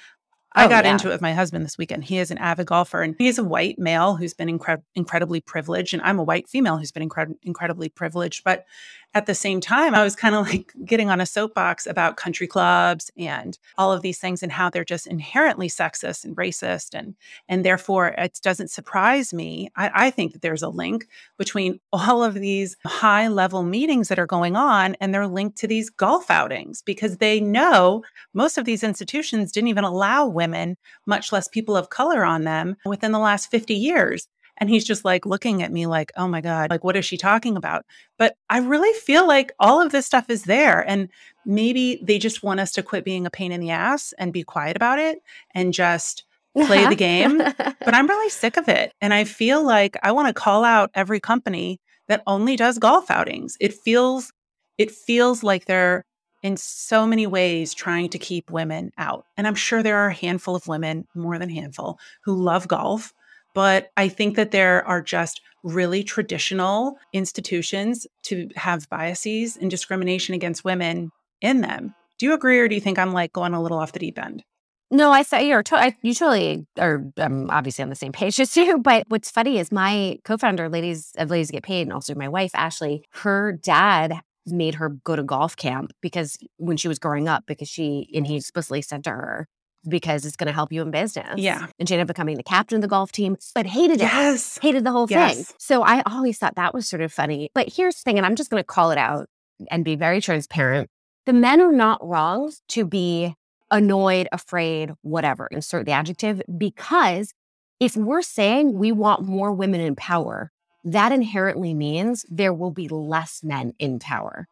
I 0.54 0.66
oh, 0.66 0.68
got 0.68 0.84
yeah. 0.84 0.92
into 0.92 1.08
it 1.08 1.12
with 1.12 1.22
my 1.22 1.32
husband 1.32 1.64
this 1.64 1.78
weekend. 1.78 2.04
He 2.04 2.18
is 2.18 2.30
an 2.30 2.38
avid 2.38 2.66
golfer 2.66 3.02
and 3.02 3.14
he's 3.18 3.38
a 3.38 3.44
white 3.44 3.78
male 3.78 4.16
who's 4.16 4.34
been 4.34 4.58
incre- 4.58 4.82
incredibly 4.94 5.40
privileged. 5.40 5.94
And 5.94 6.02
I'm 6.02 6.18
a 6.18 6.22
white 6.22 6.48
female 6.48 6.76
who's 6.76 6.92
been 6.92 7.08
incre- 7.08 7.34
incredibly 7.42 7.88
privileged. 7.88 8.44
But 8.44 8.66
at 9.14 9.26
the 9.26 9.34
same 9.34 9.60
time, 9.60 9.94
I 9.94 10.02
was 10.02 10.16
kind 10.16 10.34
of 10.34 10.46
like 10.48 10.72
getting 10.84 11.10
on 11.10 11.20
a 11.20 11.26
soapbox 11.26 11.86
about 11.86 12.16
country 12.16 12.46
clubs 12.46 13.10
and 13.18 13.58
all 13.76 13.92
of 13.92 14.00
these 14.00 14.18
things 14.18 14.42
and 14.42 14.50
how 14.50 14.70
they're 14.70 14.84
just 14.84 15.06
inherently 15.06 15.68
sexist 15.68 16.24
and 16.24 16.34
racist. 16.34 16.94
And, 16.94 17.14
and 17.48 17.64
therefore, 17.64 18.08
it 18.08 18.40
doesn't 18.42 18.70
surprise 18.70 19.34
me. 19.34 19.70
I, 19.76 19.90
I 20.06 20.10
think 20.10 20.32
that 20.32 20.42
there's 20.42 20.62
a 20.62 20.68
link 20.68 21.08
between 21.36 21.78
all 21.92 22.24
of 22.24 22.34
these 22.34 22.76
high 22.86 23.28
level 23.28 23.62
meetings 23.62 24.08
that 24.08 24.18
are 24.18 24.26
going 24.26 24.56
on 24.56 24.94
and 25.00 25.12
they're 25.12 25.26
linked 25.26 25.58
to 25.58 25.66
these 25.66 25.90
golf 25.90 26.30
outings 26.30 26.82
because 26.82 27.18
they 27.18 27.38
know 27.38 28.02
most 28.32 28.56
of 28.56 28.64
these 28.64 28.82
institutions 28.82 29.52
didn't 29.52 29.68
even 29.68 29.84
allow 29.84 30.26
women, 30.26 30.76
much 31.06 31.32
less 31.32 31.48
people 31.48 31.76
of 31.76 31.90
color 31.90 32.24
on 32.24 32.44
them 32.44 32.76
within 32.86 33.12
the 33.12 33.18
last 33.18 33.50
50 33.50 33.74
years. 33.74 34.26
And 34.58 34.68
he's 34.68 34.84
just 34.84 35.04
like 35.04 35.26
looking 35.26 35.62
at 35.62 35.72
me 35.72 35.86
like, 35.86 36.12
oh 36.16 36.28
my 36.28 36.40
God, 36.40 36.70
like, 36.70 36.84
what 36.84 36.96
is 36.96 37.04
she 37.04 37.16
talking 37.16 37.56
about? 37.56 37.84
But 38.18 38.36
I 38.50 38.58
really 38.58 38.92
feel 39.00 39.26
like 39.26 39.52
all 39.58 39.80
of 39.80 39.92
this 39.92 40.06
stuff 40.06 40.30
is 40.30 40.44
there. 40.44 40.88
And 40.88 41.08
maybe 41.44 42.00
they 42.02 42.18
just 42.18 42.42
want 42.42 42.60
us 42.60 42.72
to 42.72 42.82
quit 42.82 43.04
being 43.04 43.26
a 43.26 43.30
pain 43.30 43.52
in 43.52 43.60
the 43.60 43.70
ass 43.70 44.12
and 44.18 44.32
be 44.32 44.44
quiet 44.44 44.76
about 44.76 44.98
it 44.98 45.18
and 45.54 45.72
just 45.72 46.24
play 46.54 46.86
the 46.86 46.94
game. 46.96 47.38
But 47.38 47.94
I'm 47.94 48.06
really 48.06 48.30
sick 48.30 48.56
of 48.56 48.68
it. 48.68 48.92
And 49.00 49.12
I 49.14 49.24
feel 49.24 49.64
like 49.64 49.96
I 50.02 50.12
want 50.12 50.28
to 50.28 50.34
call 50.34 50.64
out 50.64 50.90
every 50.94 51.18
company 51.18 51.80
that 52.08 52.22
only 52.26 52.56
does 52.56 52.78
golf 52.78 53.10
outings. 53.10 53.56
It 53.58 53.72
feels, 53.72 54.32
it 54.78 54.90
feels 54.90 55.42
like 55.42 55.64
they're 55.64 56.04
in 56.42 56.56
so 56.56 57.06
many 57.06 57.26
ways 57.26 57.72
trying 57.72 58.08
to 58.10 58.18
keep 58.18 58.50
women 58.50 58.90
out. 58.98 59.24
And 59.36 59.46
I'm 59.46 59.54
sure 59.54 59.82
there 59.82 59.98
are 59.98 60.08
a 60.08 60.14
handful 60.14 60.56
of 60.56 60.66
women, 60.66 61.06
more 61.14 61.38
than 61.38 61.48
handful, 61.48 61.98
who 62.24 62.34
love 62.34 62.68
golf 62.68 63.14
but 63.54 63.90
I 63.96 64.08
think 64.08 64.36
that 64.36 64.50
there 64.50 64.86
are 64.86 65.02
just 65.02 65.40
really 65.62 66.02
traditional 66.02 66.98
institutions 67.12 68.06
to 68.24 68.48
have 68.56 68.88
biases 68.88 69.56
and 69.56 69.70
discrimination 69.70 70.34
against 70.34 70.64
women 70.64 71.12
in 71.40 71.60
them. 71.60 71.94
Do 72.18 72.26
you 72.26 72.34
agree 72.34 72.58
or 72.58 72.68
do 72.68 72.74
you 72.74 72.80
think 72.80 72.98
I'm 72.98 73.12
like 73.12 73.32
going 73.32 73.54
a 73.54 73.62
little 73.62 73.78
off 73.78 73.92
the 73.92 73.98
deep 73.98 74.18
end? 74.18 74.44
No, 74.90 75.10
I 75.10 75.22
said 75.22 75.40
you're 75.40 75.62
to- 75.62 75.76
I, 75.76 75.96
you 76.02 76.12
totally 76.12 76.66
are 76.78 77.02
um, 77.16 77.48
obviously 77.48 77.82
on 77.82 77.88
the 77.88 77.96
same 77.96 78.12
page 78.12 78.38
as 78.38 78.54
you. 78.56 78.78
But 78.78 79.04
what's 79.08 79.30
funny 79.30 79.58
is 79.58 79.72
my 79.72 80.18
co-founder, 80.24 80.68
ladies 80.68 81.12
of 81.16 81.30
Ladies 81.30 81.50
Get 81.50 81.62
Paid, 81.62 81.82
and 81.82 81.92
also 81.94 82.14
my 82.14 82.28
wife 82.28 82.50
Ashley, 82.54 83.02
her 83.12 83.52
dad 83.52 84.20
made 84.46 84.74
her 84.74 84.90
go 84.90 85.16
to 85.16 85.22
golf 85.22 85.56
camp 85.56 85.92
because 86.02 86.36
when 86.58 86.76
she 86.76 86.88
was 86.88 86.98
growing 86.98 87.26
up, 87.26 87.44
because 87.46 87.68
she 87.68 88.10
and 88.14 88.26
he 88.26 88.36
explicitly 88.36 88.82
said 88.82 89.04
to 89.04 89.10
her, 89.10 89.48
because 89.88 90.24
it's 90.24 90.36
going 90.36 90.46
to 90.46 90.52
help 90.52 90.72
you 90.72 90.82
in 90.82 90.90
business. 90.90 91.38
Yeah. 91.38 91.66
And 91.78 91.88
she 91.88 91.94
ended 91.94 92.04
up 92.04 92.08
becoming 92.08 92.36
the 92.36 92.42
captain 92.42 92.76
of 92.76 92.82
the 92.82 92.88
golf 92.88 93.12
team, 93.12 93.36
but 93.54 93.66
hated 93.66 94.00
it. 94.00 94.04
Yes. 94.04 94.58
Hated 94.62 94.84
the 94.84 94.92
whole 94.92 95.06
Yes. 95.10 95.34
thing. 95.34 95.44
So 95.58 95.82
I 95.82 96.02
always 96.06 96.38
thought 96.38 96.54
that 96.56 96.72
was 96.74 96.88
sort 96.88 97.02
of 97.02 97.12
funny. 97.12 97.50
But 97.54 97.72
here's 97.74 97.96
the 97.96 98.02
thing, 98.02 98.16
and 98.18 98.24
I'm 98.26 98.36
just 98.36 98.50
going 98.50 98.60
to 98.60 98.66
call 98.66 98.90
it 98.90 98.98
out 98.98 99.28
and 99.70 99.84
be 99.84 99.96
very 99.96 100.20
transparent. 100.20 100.88
The 101.26 101.32
men 101.32 101.60
are 101.60 101.72
not 101.72 102.04
wrong 102.06 102.52
to 102.68 102.84
be 102.84 103.34
annoyed, 103.70 104.28
afraid, 104.32 104.92
whatever, 105.02 105.48
insert 105.50 105.86
the 105.86 105.92
adjective, 105.92 106.42
because 106.58 107.32
if 107.80 107.96
we're 107.96 108.22
saying 108.22 108.74
we 108.74 108.92
want 108.92 109.22
more 109.26 109.52
women 109.52 109.80
in 109.80 109.96
power, 109.96 110.52
that 110.84 111.12
inherently 111.12 111.74
means 111.74 112.26
there 112.28 112.52
will 112.52 112.70
be 112.70 112.88
less 112.88 113.42
men 113.42 113.72
in 113.78 113.98
power. 113.98 114.46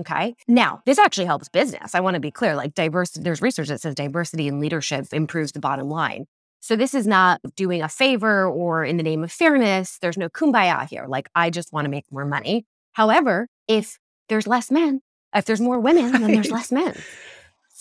Okay. 0.00 0.34
Now, 0.48 0.82
this 0.86 0.98
actually 0.98 1.26
helps 1.26 1.48
business. 1.48 1.94
I 1.94 2.00
want 2.00 2.14
to 2.14 2.20
be 2.20 2.30
clear 2.30 2.56
like 2.56 2.74
diversity, 2.74 3.22
there's 3.22 3.40
research 3.40 3.68
that 3.68 3.80
says 3.80 3.94
diversity 3.94 4.48
in 4.48 4.58
leadership 4.60 5.06
improves 5.12 5.52
the 5.52 5.60
bottom 5.60 5.88
line. 5.88 6.26
So 6.60 6.76
this 6.76 6.94
is 6.94 7.06
not 7.06 7.40
doing 7.56 7.82
a 7.82 7.88
favor 7.88 8.46
or 8.46 8.84
in 8.84 8.96
the 8.96 9.02
name 9.02 9.22
of 9.22 9.30
fairness. 9.30 9.98
There's 10.00 10.16
no 10.16 10.28
kumbaya 10.28 10.88
here. 10.88 11.04
Like, 11.06 11.28
I 11.34 11.50
just 11.50 11.72
want 11.72 11.84
to 11.84 11.90
make 11.90 12.04
more 12.10 12.24
money. 12.24 12.64
However, 12.92 13.48
if 13.68 13.98
there's 14.28 14.46
less 14.46 14.70
men, 14.70 15.00
if 15.34 15.44
there's 15.44 15.60
more 15.60 15.78
women, 15.78 16.12
then 16.12 16.32
there's 16.32 16.50
less 16.50 16.72
men. 16.72 16.96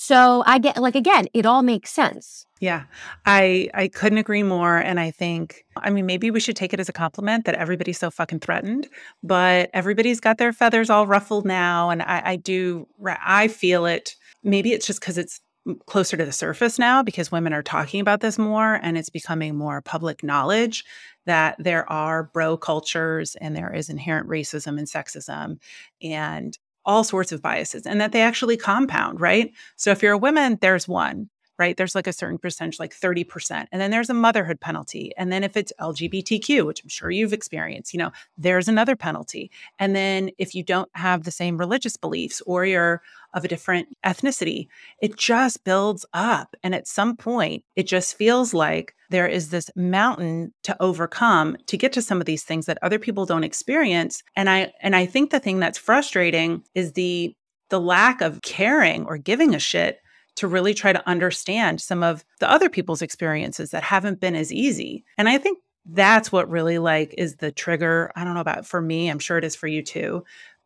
So 0.06 0.44
I 0.46 0.60
get 0.60 0.76
like 0.82 0.96
again, 0.96 1.28
it 1.34 1.46
all 1.46 1.64
makes 1.64 1.90
sense. 1.90 2.46
Yeah, 2.60 2.84
I 3.26 3.70
I 3.74 3.88
couldn't 3.88 4.18
agree 4.18 4.44
more. 4.44 4.78
And 4.78 5.00
I 5.00 5.12
think, 5.12 5.64
I 5.78 5.92
mean, 5.92 6.06
maybe 6.06 6.30
we 6.30 6.42
should 6.42 6.58
take 6.58 6.74
it 6.74 6.82
as 6.82 6.90
a 6.90 6.94
compliment 6.94 7.46
that 7.46 7.56
everybody's 7.56 8.00
so 8.00 8.12
fucking 8.12 8.42
threatened, 8.42 8.90
but 9.24 9.70
everybody's 9.74 10.20
got 10.20 10.40
their 10.40 10.52
feathers 10.52 10.90
all 10.90 11.08
ruffled 11.08 11.46
now. 11.46 11.90
And 11.90 12.02
I, 12.02 12.22
I 12.26 12.36
do, 12.36 12.86
I 13.06 13.48
feel 13.48 13.86
it. 13.86 14.18
Maybe 14.44 14.74
it's 14.74 14.86
just 14.86 15.00
because 15.00 15.18
it's 15.18 15.40
closer 15.86 16.18
to 16.18 16.26
the 16.26 16.34
surface 16.34 16.78
now 16.78 17.02
because 17.02 17.32
women 17.32 17.54
are 17.54 17.64
talking 17.64 18.02
about 18.02 18.20
this 18.20 18.38
more 18.38 18.74
and 18.84 18.98
it's 18.98 19.10
becoming 19.10 19.56
more 19.56 19.82
public 19.82 20.22
knowledge 20.22 20.84
that 21.26 21.56
there 21.60 21.90
are 21.90 22.24
bro 22.34 22.58
cultures 22.58 23.36
and 23.40 23.56
there 23.56 23.74
is 23.74 23.88
inherent 23.88 24.28
racism 24.28 24.78
and 24.78 24.88
sexism 24.88 25.60
and 26.02 26.58
all 26.86 27.04
sorts 27.04 27.32
of 27.32 27.42
biases 27.42 27.86
and 27.86 28.02
that 28.02 28.12
they 28.12 28.22
actually 28.22 28.58
compound, 28.58 29.22
right? 29.22 29.52
So 29.76 29.92
if 29.92 30.02
you're 30.02 30.14
a 30.14 30.18
woman, 30.18 30.58
there's 30.62 30.88
one 30.88 31.30
right? 31.60 31.78
There's 31.78 31.96
like 31.96 32.08
a 32.08 32.14
certain 32.14 32.38
percentage, 32.38 32.80
like 32.80 32.96
30%. 32.96 33.68
And 33.72 33.82
then 33.82 33.92
there's 33.92 34.10
a 34.10 34.14
motherhood 34.14 34.60
penalty. 34.60 35.12
And 35.18 35.32
then 35.32 35.44
if 35.44 35.56
it's 35.56 35.74
LGBTQ, 35.80 36.66
which 36.66 36.84
I'm 36.84 36.90
sure 36.90 37.12
you've 37.12 37.34
experienced, 37.34 37.94
you 37.94 38.00
know, 38.00 38.12
there's 38.38 38.68
another 38.68 38.96
penalty. 38.96 39.52
And 39.80 39.96
then 39.96 40.32
if 40.38 40.56
you 40.56 40.64
don't 40.64 40.90
have 40.96 41.24
the 41.24 41.32
same 41.32 41.58
religious 41.58 41.98
beliefs 41.98 42.42
or 42.46 42.66
you're 42.66 43.02
of 43.34 43.44
a 43.44 43.48
different 43.48 43.88
ethnicity, 44.06 44.68
it 45.02 45.18
just 45.18 45.64
builds 45.64 46.06
up. 46.14 46.56
And 46.64 46.76
at 46.76 46.88
some 46.88 47.16
point, 47.16 47.64
it 47.76 47.88
just 47.88 48.16
feels 48.16 48.54
like 48.54 48.96
there 49.10 49.28
is 49.28 49.50
this 49.50 49.70
mountain 49.76 50.54
to 50.64 50.76
overcome 50.82 51.58
to 51.68 51.78
get 51.78 51.94
to 51.94 52.02
some 52.02 52.20
of 52.20 52.26
these 52.26 52.44
things 52.44 52.66
that 52.66 52.80
other 52.82 53.00
people 53.00 53.26
don't 53.26 53.44
experience. 53.44 54.24
And 54.36 54.50
I 54.50 54.74
and 54.82 54.96
I 54.96 55.06
think 55.06 55.30
the 55.30 55.40
thing 55.40 55.60
that's 55.60 55.78
frustrating 55.78 56.64
is 56.74 56.94
the 56.94 57.36
the 57.70 57.80
lack 57.80 58.22
of 58.22 58.42
caring 58.42 59.06
or 59.06 59.18
giving 59.18 59.56
a 59.56 59.60
shit 59.60 60.00
to 60.36 60.48
really 60.48 60.74
try 60.74 60.92
to 60.94 61.08
understand 61.08 61.82
some 61.82 62.04
of 62.04 62.26
the 62.40 62.50
other 62.50 62.70
people's 62.70 63.02
experiences 63.02 63.72
that 63.72 63.84
haven't 63.84 64.20
been 64.20 64.36
as 64.36 64.52
easy. 64.52 65.04
And 65.18 65.30
I 65.30 65.38
think 65.38 65.60
that's 65.86 66.32
what 66.32 66.50
really 66.50 66.78
like 66.80 67.14
is 67.18 67.36
the 67.36 67.52
trigger. 67.52 68.12
I 68.16 68.24
don't 68.24 68.34
know 68.34 68.40
about 68.40 68.66
for 68.66 68.82
me, 68.82 69.10
I'm 69.10 69.20
sure 69.20 69.38
it 69.38 69.44
is 69.44 69.56
for 69.56 69.68
you 69.68 69.82
too. 69.82 70.24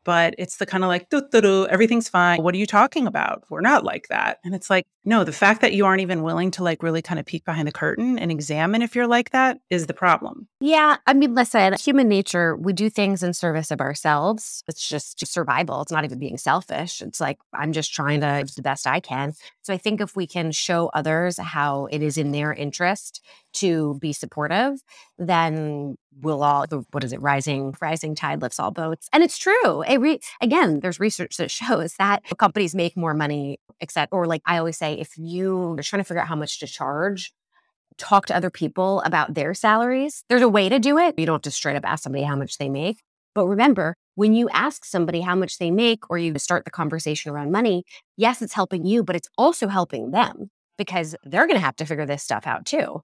But 0.08 0.36
it's 0.38 0.56
the 0.56 0.66
kind 0.66 0.86
of 0.86 0.88
like, 0.88 1.06
everything's 1.70 2.08
fine. 2.08 2.42
What 2.42 2.56
are 2.56 2.58
you 2.58 2.66
talking 2.66 3.08
about? 3.08 3.44
We're 3.50 3.60
not 3.60 3.84
like 3.84 4.08
that. 4.08 4.40
And 4.46 4.56
it's 4.56 4.70
like, 4.70 4.88
no, 5.04 5.26
the 5.26 5.34
fact 5.34 5.60
that 5.62 5.74
you 5.74 5.86
aren't 5.86 6.00
even 6.00 6.24
willing 6.24 6.50
to 6.52 6.64
like 6.64 6.82
really 6.82 7.02
kind 7.02 7.20
of 7.20 7.26
peek 7.26 7.44
behind 7.44 7.68
the 7.68 7.74
curtain 7.74 8.18
and 8.18 8.32
examine 8.32 8.82
if 8.82 8.96
you're 8.96 9.06
like 9.06 9.32
that 9.32 9.60
is 9.70 9.88
the 9.88 9.94
problem. 9.94 10.48
Yeah. 10.62 10.96
I 11.08 11.14
mean, 11.14 11.36
listen, 11.36 11.74
human 11.74 12.08
nature, 12.08 12.56
we 12.56 12.72
do 12.72 12.90
things 12.90 13.22
in 13.22 13.34
service 13.34 13.70
of 13.70 13.82
ourselves. 13.82 14.64
It's 14.70 14.88
just 14.88 15.28
survival. 15.28 15.82
It's 15.82 15.92
not 15.92 16.06
even 16.06 16.20
being 16.20 16.38
selfish. 16.38 17.02
It's 17.02 17.20
like, 17.20 17.38
I'm 17.54 17.74
just 17.74 17.94
trying 17.94 18.22
to 18.22 18.44
do 18.46 18.54
the 18.56 18.62
best 18.62 18.88
I 18.88 19.02
can. 19.02 19.34
So 19.62 19.74
I 19.74 19.78
think 19.78 20.00
if 20.00 20.16
we 20.16 20.26
can 20.26 20.54
show 20.54 20.90
others 20.94 21.38
how 21.38 21.88
it 21.92 22.02
is 22.02 22.18
in 22.18 22.32
their 22.32 22.54
interest 22.54 23.22
to 23.60 23.98
be 24.00 24.14
supportive, 24.14 24.82
then 25.18 25.96
we'll 26.20 26.44
all, 26.44 26.66
what 26.92 27.04
is 27.04 27.14
it, 27.14 27.22
rising, 27.22 27.76
rising 27.82 28.16
tide 28.16 28.42
lifts 28.42 28.60
all 28.60 28.72
boats. 28.72 29.08
And 29.14 29.24
it's 29.24 29.38
true. 29.38 29.84
It 29.84 30.00
re- 30.00 30.20
again, 30.42 30.80
there's 30.80 31.00
research 31.00 31.38
that 31.38 31.52
shows 31.52 31.94
that 31.96 32.24
companies 32.38 32.74
make 32.74 32.98
more 32.98 33.14
money, 33.14 33.60
except, 33.80 34.14
or 34.14 34.26
like 34.26 34.42
I 34.46 34.58
always 34.58 34.78
say, 34.78 34.94
if 34.94 35.18
you 35.18 35.76
are 35.78 35.84
trying 35.84 36.02
to 36.02 36.04
figure 36.04 36.22
out 36.22 36.28
how 36.28 36.36
much 36.36 36.60
to 36.60 36.68
charge, 36.68 37.34
talk 37.98 38.28
to 38.28 38.36
other 38.36 38.50
people 38.50 39.02
about 39.02 39.34
their 39.34 39.54
salaries. 39.54 40.24
There's 40.30 40.42
a 40.42 40.50
way 40.50 40.70
to 40.70 40.80
do 40.80 40.98
it. 40.98 41.18
You 41.18 41.26
don't 41.26 41.44
to 41.44 41.52
straight 41.52 41.76
up 41.76 41.86
ask 41.86 42.04
somebody 42.04 42.24
how 42.24 42.36
much 42.36 42.58
they 42.58 42.70
make. 42.70 43.02
But 43.34 43.48
remember, 43.48 43.96
when 44.16 44.34
you 44.34 44.50
ask 44.50 44.84
somebody 44.84 45.22
how 45.22 45.36
much 45.36 45.60
they 45.60 45.70
make 45.70 46.10
or 46.10 46.18
you 46.18 46.38
start 46.40 46.66
the 46.66 46.72
conversation 46.72 47.32
around 47.32 47.52
money, 47.52 47.84
yes, 48.16 48.42
it's 48.42 48.54
helping 48.54 48.86
you, 48.86 49.04
but 49.04 49.16
it's 49.16 49.30
also 49.38 49.68
helping 49.68 50.12
them 50.12 50.50
because 50.78 51.16
they're 51.24 51.46
going 51.46 51.60
to 51.60 51.66
have 51.66 51.76
to 51.76 51.86
figure 51.86 52.06
this 52.06 52.24
stuff 52.24 52.48
out 52.48 52.66
too. 52.66 53.02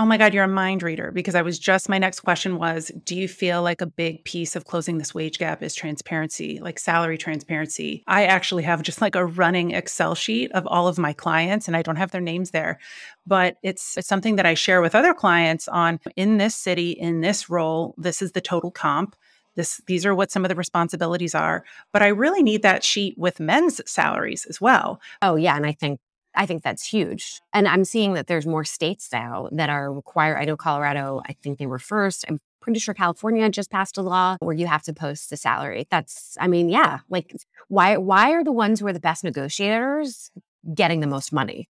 Oh 0.00 0.04
my 0.04 0.16
God, 0.16 0.32
you're 0.32 0.44
a 0.44 0.48
mind 0.48 0.84
reader 0.84 1.10
because 1.10 1.34
I 1.34 1.42
was 1.42 1.58
just, 1.58 1.88
my 1.88 1.98
next 1.98 2.20
question 2.20 2.56
was 2.56 2.92
Do 3.02 3.16
you 3.16 3.26
feel 3.26 3.64
like 3.64 3.80
a 3.80 3.86
big 3.86 4.22
piece 4.22 4.54
of 4.54 4.64
closing 4.64 4.98
this 4.98 5.12
wage 5.12 5.40
gap 5.40 5.60
is 5.60 5.74
transparency, 5.74 6.60
like 6.60 6.78
salary 6.78 7.18
transparency? 7.18 8.04
I 8.06 8.26
actually 8.26 8.62
have 8.62 8.82
just 8.82 9.00
like 9.00 9.16
a 9.16 9.26
running 9.26 9.72
Excel 9.72 10.14
sheet 10.14 10.52
of 10.52 10.68
all 10.68 10.86
of 10.86 10.98
my 10.98 11.12
clients 11.12 11.66
and 11.66 11.76
I 11.76 11.82
don't 11.82 11.96
have 11.96 12.12
their 12.12 12.20
names 12.20 12.52
there, 12.52 12.78
but 13.26 13.56
it's, 13.64 13.98
it's 13.98 14.06
something 14.06 14.36
that 14.36 14.46
I 14.46 14.54
share 14.54 14.80
with 14.80 14.94
other 14.94 15.12
clients 15.12 15.66
on 15.66 15.98
in 16.14 16.36
this 16.36 16.54
city, 16.54 16.92
in 16.92 17.20
this 17.20 17.50
role, 17.50 17.96
this 17.98 18.22
is 18.22 18.30
the 18.30 18.40
total 18.40 18.70
comp. 18.70 19.16
This, 19.56 19.80
these 19.88 20.06
are 20.06 20.14
what 20.14 20.30
some 20.30 20.44
of 20.44 20.48
the 20.48 20.54
responsibilities 20.54 21.34
are, 21.34 21.64
but 21.92 22.02
I 22.04 22.08
really 22.08 22.44
need 22.44 22.62
that 22.62 22.84
sheet 22.84 23.18
with 23.18 23.40
men's 23.40 23.80
salaries 23.90 24.46
as 24.48 24.60
well. 24.60 25.00
Oh, 25.22 25.34
yeah. 25.34 25.56
And 25.56 25.66
I 25.66 25.72
think 25.72 25.98
I 26.34 26.46
think 26.46 26.62
that's 26.62 26.86
huge. 26.86 27.40
And 27.52 27.66
I'm 27.66 27.84
seeing 27.84 28.14
that 28.14 28.26
there's 28.26 28.46
more 28.46 28.64
states 28.64 29.08
now 29.12 29.48
that 29.52 29.70
are 29.70 29.92
require. 29.92 30.38
I 30.38 30.44
know 30.44 30.56
Colorado, 30.56 31.22
I 31.26 31.34
think 31.42 31.58
they 31.58 31.66
were 31.66 31.78
first. 31.78 32.24
I'm 32.28 32.38
pretty 32.60 32.80
sure 32.80 32.94
California 32.94 33.48
just 33.50 33.70
passed 33.70 33.96
a 33.98 34.02
law 34.02 34.36
where 34.40 34.54
you 34.54 34.66
have 34.66 34.82
to 34.84 34.92
post 34.92 35.30
the 35.30 35.36
salary. 35.36 35.86
That's, 35.90 36.36
I 36.40 36.48
mean, 36.48 36.68
yeah, 36.68 37.00
like 37.08 37.34
why 37.68 37.96
why 37.96 38.32
are 38.32 38.44
the 38.44 38.52
ones 38.52 38.80
who 38.80 38.86
are 38.86 38.92
the 38.92 39.00
best 39.00 39.24
negotiators 39.24 40.30
getting 40.74 41.00
the 41.00 41.06
most 41.06 41.32
money? 41.32 41.68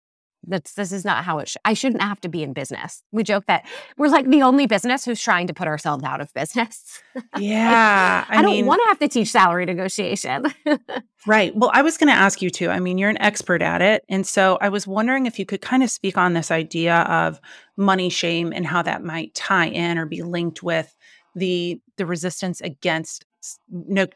That's 0.46 0.74
this 0.74 0.92
is 0.92 1.04
not 1.04 1.24
how 1.24 1.38
it 1.38 1.48
should. 1.48 1.60
I 1.64 1.74
shouldn't 1.74 2.02
have 2.02 2.20
to 2.22 2.28
be 2.28 2.42
in 2.42 2.52
business. 2.52 3.02
We 3.12 3.22
joke 3.22 3.46
that 3.46 3.66
we're 3.96 4.08
like 4.08 4.28
the 4.28 4.42
only 4.42 4.66
business 4.66 5.04
who's 5.04 5.20
trying 5.20 5.46
to 5.46 5.54
put 5.54 5.68
ourselves 5.68 6.04
out 6.04 6.20
of 6.20 6.32
business. 6.34 7.02
Yeah. 7.38 8.24
I, 8.28 8.42
don't 8.42 8.66
want 8.66 8.80
to 8.84 8.88
have 8.88 8.98
to 9.00 9.08
teach 9.08 9.28
salary 9.28 9.66
negotiation. 9.66 10.46
Right. 11.26 11.56
Well, 11.56 11.70
I 11.72 11.82
was 11.82 11.96
going 11.96 12.12
to 12.12 12.18
ask 12.18 12.42
you 12.42 12.50
too. 12.50 12.68
I 12.68 12.80
mean, 12.80 12.98
you're 12.98 13.08
an 13.08 13.20
expert 13.20 13.62
at 13.62 13.80
it. 13.80 14.04
And 14.08 14.26
so 14.26 14.58
I 14.60 14.68
was 14.68 14.86
wondering 14.86 15.24
if 15.24 15.38
you 15.38 15.46
could 15.46 15.62
kind 15.62 15.82
of 15.82 15.90
speak 15.90 16.18
on 16.18 16.34
this 16.34 16.50
idea 16.50 16.96
of 16.96 17.40
money 17.76 18.10
shame 18.10 18.52
and 18.52 18.66
how 18.66 18.82
that 18.82 19.02
might 19.02 19.34
tie 19.34 19.68
in 19.68 19.96
or 19.96 20.04
be 20.04 20.22
linked 20.22 20.62
with 20.62 20.94
the 21.34 21.80
the 21.96 22.06
resistance 22.06 22.60
against 22.60 23.24
no, 23.70 24.06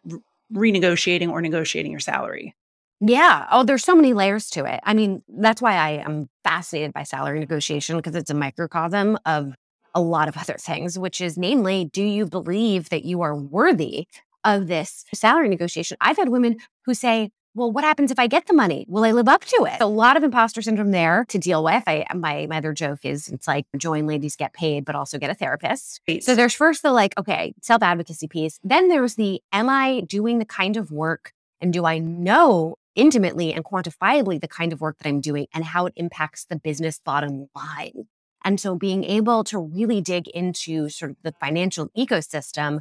renegotiating 0.52 1.30
or 1.30 1.40
negotiating 1.40 1.90
your 1.90 2.00
salary. 2.00 2.54
Yeah. 3.00 3.46
Oh, 3.50 3.62
there's 3.62 3.84
so 3.84 3.94
many 3.94 4.12
layers 4.12 4.50
to 4.50 4.64
it. 4.64 4.80
I 4.82 4.94
mean, 4.94 5.22
that's 5.28 5.62
why 5.62 5.74
I 5.74 5.90
am 6.04 6.28
fascinated 6.42 6.92
by 6.92 7.04
salary 7.04 7.38
negotiation 7.38 7.96
because 7.96 8.16
it's 8.16 8.30
a 8.30 8.34
microcosm 8.34 9.18
of 9.24 9.54
a 9.94 10.00
lot 10.00 10.28
of 10.28 10.36
other 10.38 10.56
things, 10.58 10.98
which 10.98 11.20
is 11.20 11.38
namely, 11.38 11.84
do 11.92 12.02
you 12.02 12.26
believe 12.26 12.88
that 12.88 13.04
you 13.04 13.22
are 13.22 13.36
worthy 13.36 14.06
of 14.44 14.66
this 14.66 15.04
salary 15.14 15.48
negotiation? 15.48 15.96
I've 16.00 16.16
had 16.16 16.28
women 16.28 16.58
who 16.86 16.94
say, 16.94 17.30
well, 17.54 17.72
what 17.72 17.82
happens 17.82 18.10
if 18.10 18.18
I 18.18 18.26
get 18.26 18.46
the 18.46 18.52
money? 18.52 18.84
Will 18.88 19.04
I 19.04 19.10
live 19.10 19.28
up 19.28 19.44
to 19.46 19.64
it? 19.64 19.80
A 19.80 19.86
lot 19.86 20.16
of 20.16 20.22
imposter 20.22 20.62
syndrome 20.62 20.92
there 20.92 21.24
to 21.28 21.38
deal 21.38 21.64
with. 21.64 21.82
I 21.86 22.04
my 22.14 22.46
my 22.46 22.58
other 22.58 22.72
joke 22.72 23.00
is 23.04 23.28
it's 23.28 23.48
like 23.48 23.66
join 23.76 24.06
ladies 24.06 24.36
get 24.36 24.52
paid, 24.52 24.84
but 24.84 24.94
also 24.94 25.18
get 25.18 25.30
a 25.30 25.34
therapist. 25.34 26.00
So 26.20 26.36
there's 26.36 26.54
first 26.54 26.82
the 26.82 26.92
like, 26.92 27.18
okay, 27.18 27.54
self 27.60 27.82
advocacy 27.82 28.28
piece. 28.28 28.60
Then 28.62 28.88
there's 28.88 29.16
the 29.16 29.40
am 29.50 29.68
I 29.68 30.02
doing 30.02 30.38
the 30.38 30.44
kind 30.44 30.76
of 30.76 30.92
work 30.92 31.32
and 31.60 31.72
do 31.72 31.84
I 31.84 31.98
know 31.98 32.76
intimately 32.98 33.54
and 33.54 33.64
quantifiably 33.64 34.40
the 34.40 34.48
kind 34.48 34.72
of 34.72 34.80
work 34.80 34.98
that 34.98 35.08
I'm 35.08 35.20
doing 35.20 35.46
and 35.54 35.64
how 35.64 35.86
it 35.86 35.94
impacts 35.96 36.44
the 36.44 36.56
business 36.56 37.00
bottom 37.02 37.48
line? 37.54 38.08
And 38.44 38.60
so 38.60 38.74
being 38.74 39.04
able 39.04 39.44
to 39.44 39.58
really 39.58 40.00
dig 40.00 40.28
into 40.28 40.88
sort 40.88 41.12
of 41.12 41.16
the 41.22 41.34
financial 41.40 41.88
ecosystem 41.96 42.80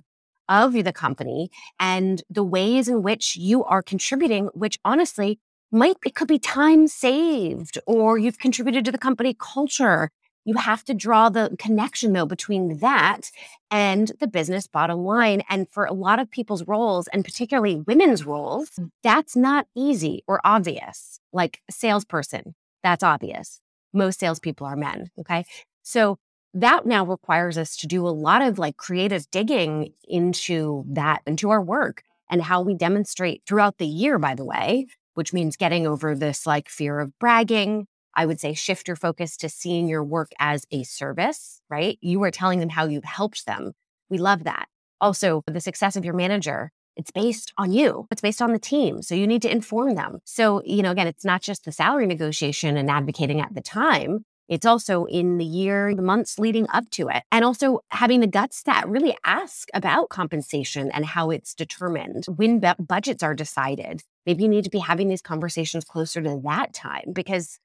of 0.50 0.74
the 0.74 0.94
company 0.94 1.50
and 1.80 2.24
the 2.30 2.44
ways 2.44 2.88
in 2.88 3.04
which 3.04 3.36
you 3.36 3.64
are 3.64 3.82
contributing, 3.82 4.50
which 4.54 4.80
honestly 4.84 5.40
might 5.72 5.98
it 6.06 6.16
could 6.16 6.28
be 6.28 6.40
time 6.40 6.88
saved 6.88 7.78
or 7.86 8.18
you've 8.18 8.40
contributed 8.40 8.86
to 8.86 8.92
the 8.92 8.98
company 8.98 9.36
culture. 9.38 10.10
You 10.48 10.56
have 10.56 10.86
to 10.86 10.94
draw 10.94 11.28
the 11.28 11.54
connection 11.60 12.14
though 12.14 12.26
between 12.26 12.78
that 12.78 13.32
and 13.70 14.14
the 14.22 14.28
business 14.28 14.66
bottom 14.66 15.00
line. 15.00 15.44
And 15.50 15.70
for 15.70 15.84
a 15.84 15.92
lot 15.92 16.20
of 16.20 16.32
people's 16.32 16.66
roles, 16.66 17.08
and 17.10 17.26
particularly 17.26 17.76
women's 17.76 18.26
roles, 18.26 18.70
mm. 18.70 18.90
that's 19.04 19.36
not 19.36 19.68
easy 19.76 20.24
or 20.26 20.40
obvious. 20.46 21.20
Like 21.34 21.60
a 21.68 21.74
salesperson, 21.74 22.56
that's 22.82 23.04
obvious. 23.04 23.60
Most 23.92 24.22
salespeople 24.22 24.66
are 24.66 24.78
men. 24.78 25.12
Okay. 25.20 25.44
So 25.84 26.18
that 26.54 26.86
now 26.86 27.06
requires 27.06 27.58
us 27.58 27.76
to 27.78 27.88
do 27.88 28.08
a 28.08 28.10
lot 28.10 28.42
of 28.42 28.58
like 28.58 28.78
creative 28.78 29.30
digging 29.32 29.92
into 30.08 30.86
that, 30.88 31.24
into 31.28 31.50
our 31.50 31.62
work 31.62 32.04
and 32.30 32.42
how 32.42 32.62
we 32.62 32.74
demonstrate 32.74 33.42
throughout 33.46 33.80
the 33.80 33.86
year, 33.86 34.18
by 34.18 34.34
the 34.34 34.46
way, 34.46 34.88
which 35.16 35.34
means 35.34 35.58
getting 35.58 35.86
over 35.86 36.16
this 36.16 36.48
like 36.48 36.70
fear 36.70 37.02
of 37.02 37.20
bragging. 37.20 37.88
I 38.18 38.26
would 38.26 38.40
say 38.40 38.54
shift 38.54 38.88
your 38.88 38.98
focus 38.98 39.38
to 39.38 39.50
seeing 39.50 39.88
your 39.88 40.04
work 40.04 40.32
as 40.40 40.66
a 40.72 40.84
service, 40.84 41.62
right? 41.70 41.98
You 42.02 42.22
are 42.24 42.32
telling 42.32 42.60
them 42.60 42.70
how 42.70 42.88
you've 42.88 43.04
helped 43.04 43.46
them. 43.46 43.74
We 44.10 44.18
love 44.18 44.44
that. 44.46 44.68
Also, 45.00 45.44
the 45.46 45.62
success 45.62 45.96
of 45.96 46.04
your 46.04 46.16
manager, 46.16 46.72
it's 46.96 47.12
based 47.12 47.54
on 47.60 47.72
you. 47.72 48.08
It's 48.10 48.22
based 48.22 48.42
on 48.42 48.54
the 48.54 48.60
team. 48.60 49.04
So 49.04 49.14
you 49.14 49.28
need 49.28 49.44
to 49.44 49.52
inform 49.52 49.94
them. 49.94 50.18
So, 50.26 50.64
you 50.66 50.82
know, 50.82 50.92
again, 50.92 51.06
it's 51.06 51.24
not 51.24 51.44
just 51.44 51.64
the 51.64 51.72
salary 51.72 52.08
negotiation 52.08 52.76
and 52.76 52.90
advocating 52.90 53.40
at 53.40 53.54
the 53.54 53.62
time, 53.62 54.26
it's 54.48 54.66
also 54.66 55.06
in 55.06 55.38
the 55.38 55.46
year, 55.46 55.94
the 55.94 56.02
months 56.02 56.40
leading 56.40 56.68
up 56.70 56.90
to 56.92 57.10
it. 57.10 57.24
And 57.32 57.44
also 57.44 57.82
having 57.90 58.22
the 58.22 58.28
guts 58.28 58.64
to 58.64 58.84
really 58.88 59.16
ask 59.26 59.68
about 59.74 60.10
compensation 60.10 60.90
and 60.92 61.06
how 61.06 61.32
it's 61.32 61.54
determined 61.54 62.26
when 62.34 62.60
bu- 62.60 62.82
budgets 62.82 63.24
are 63.24 63.36
decided. 63.36 64.04
Maybe 64.26 64.44
you 64.44 64.50
need 64.50 64.64
to 64.64 64.70
be 64.70 64.80
having 64.80 65.10
these 65.10 65.22
conversations 65.22 65.84
closer 65.84 66.22
to 66.22 66.42
that 66.46 66.74
time 66.74 67.12
because 67.14 67.60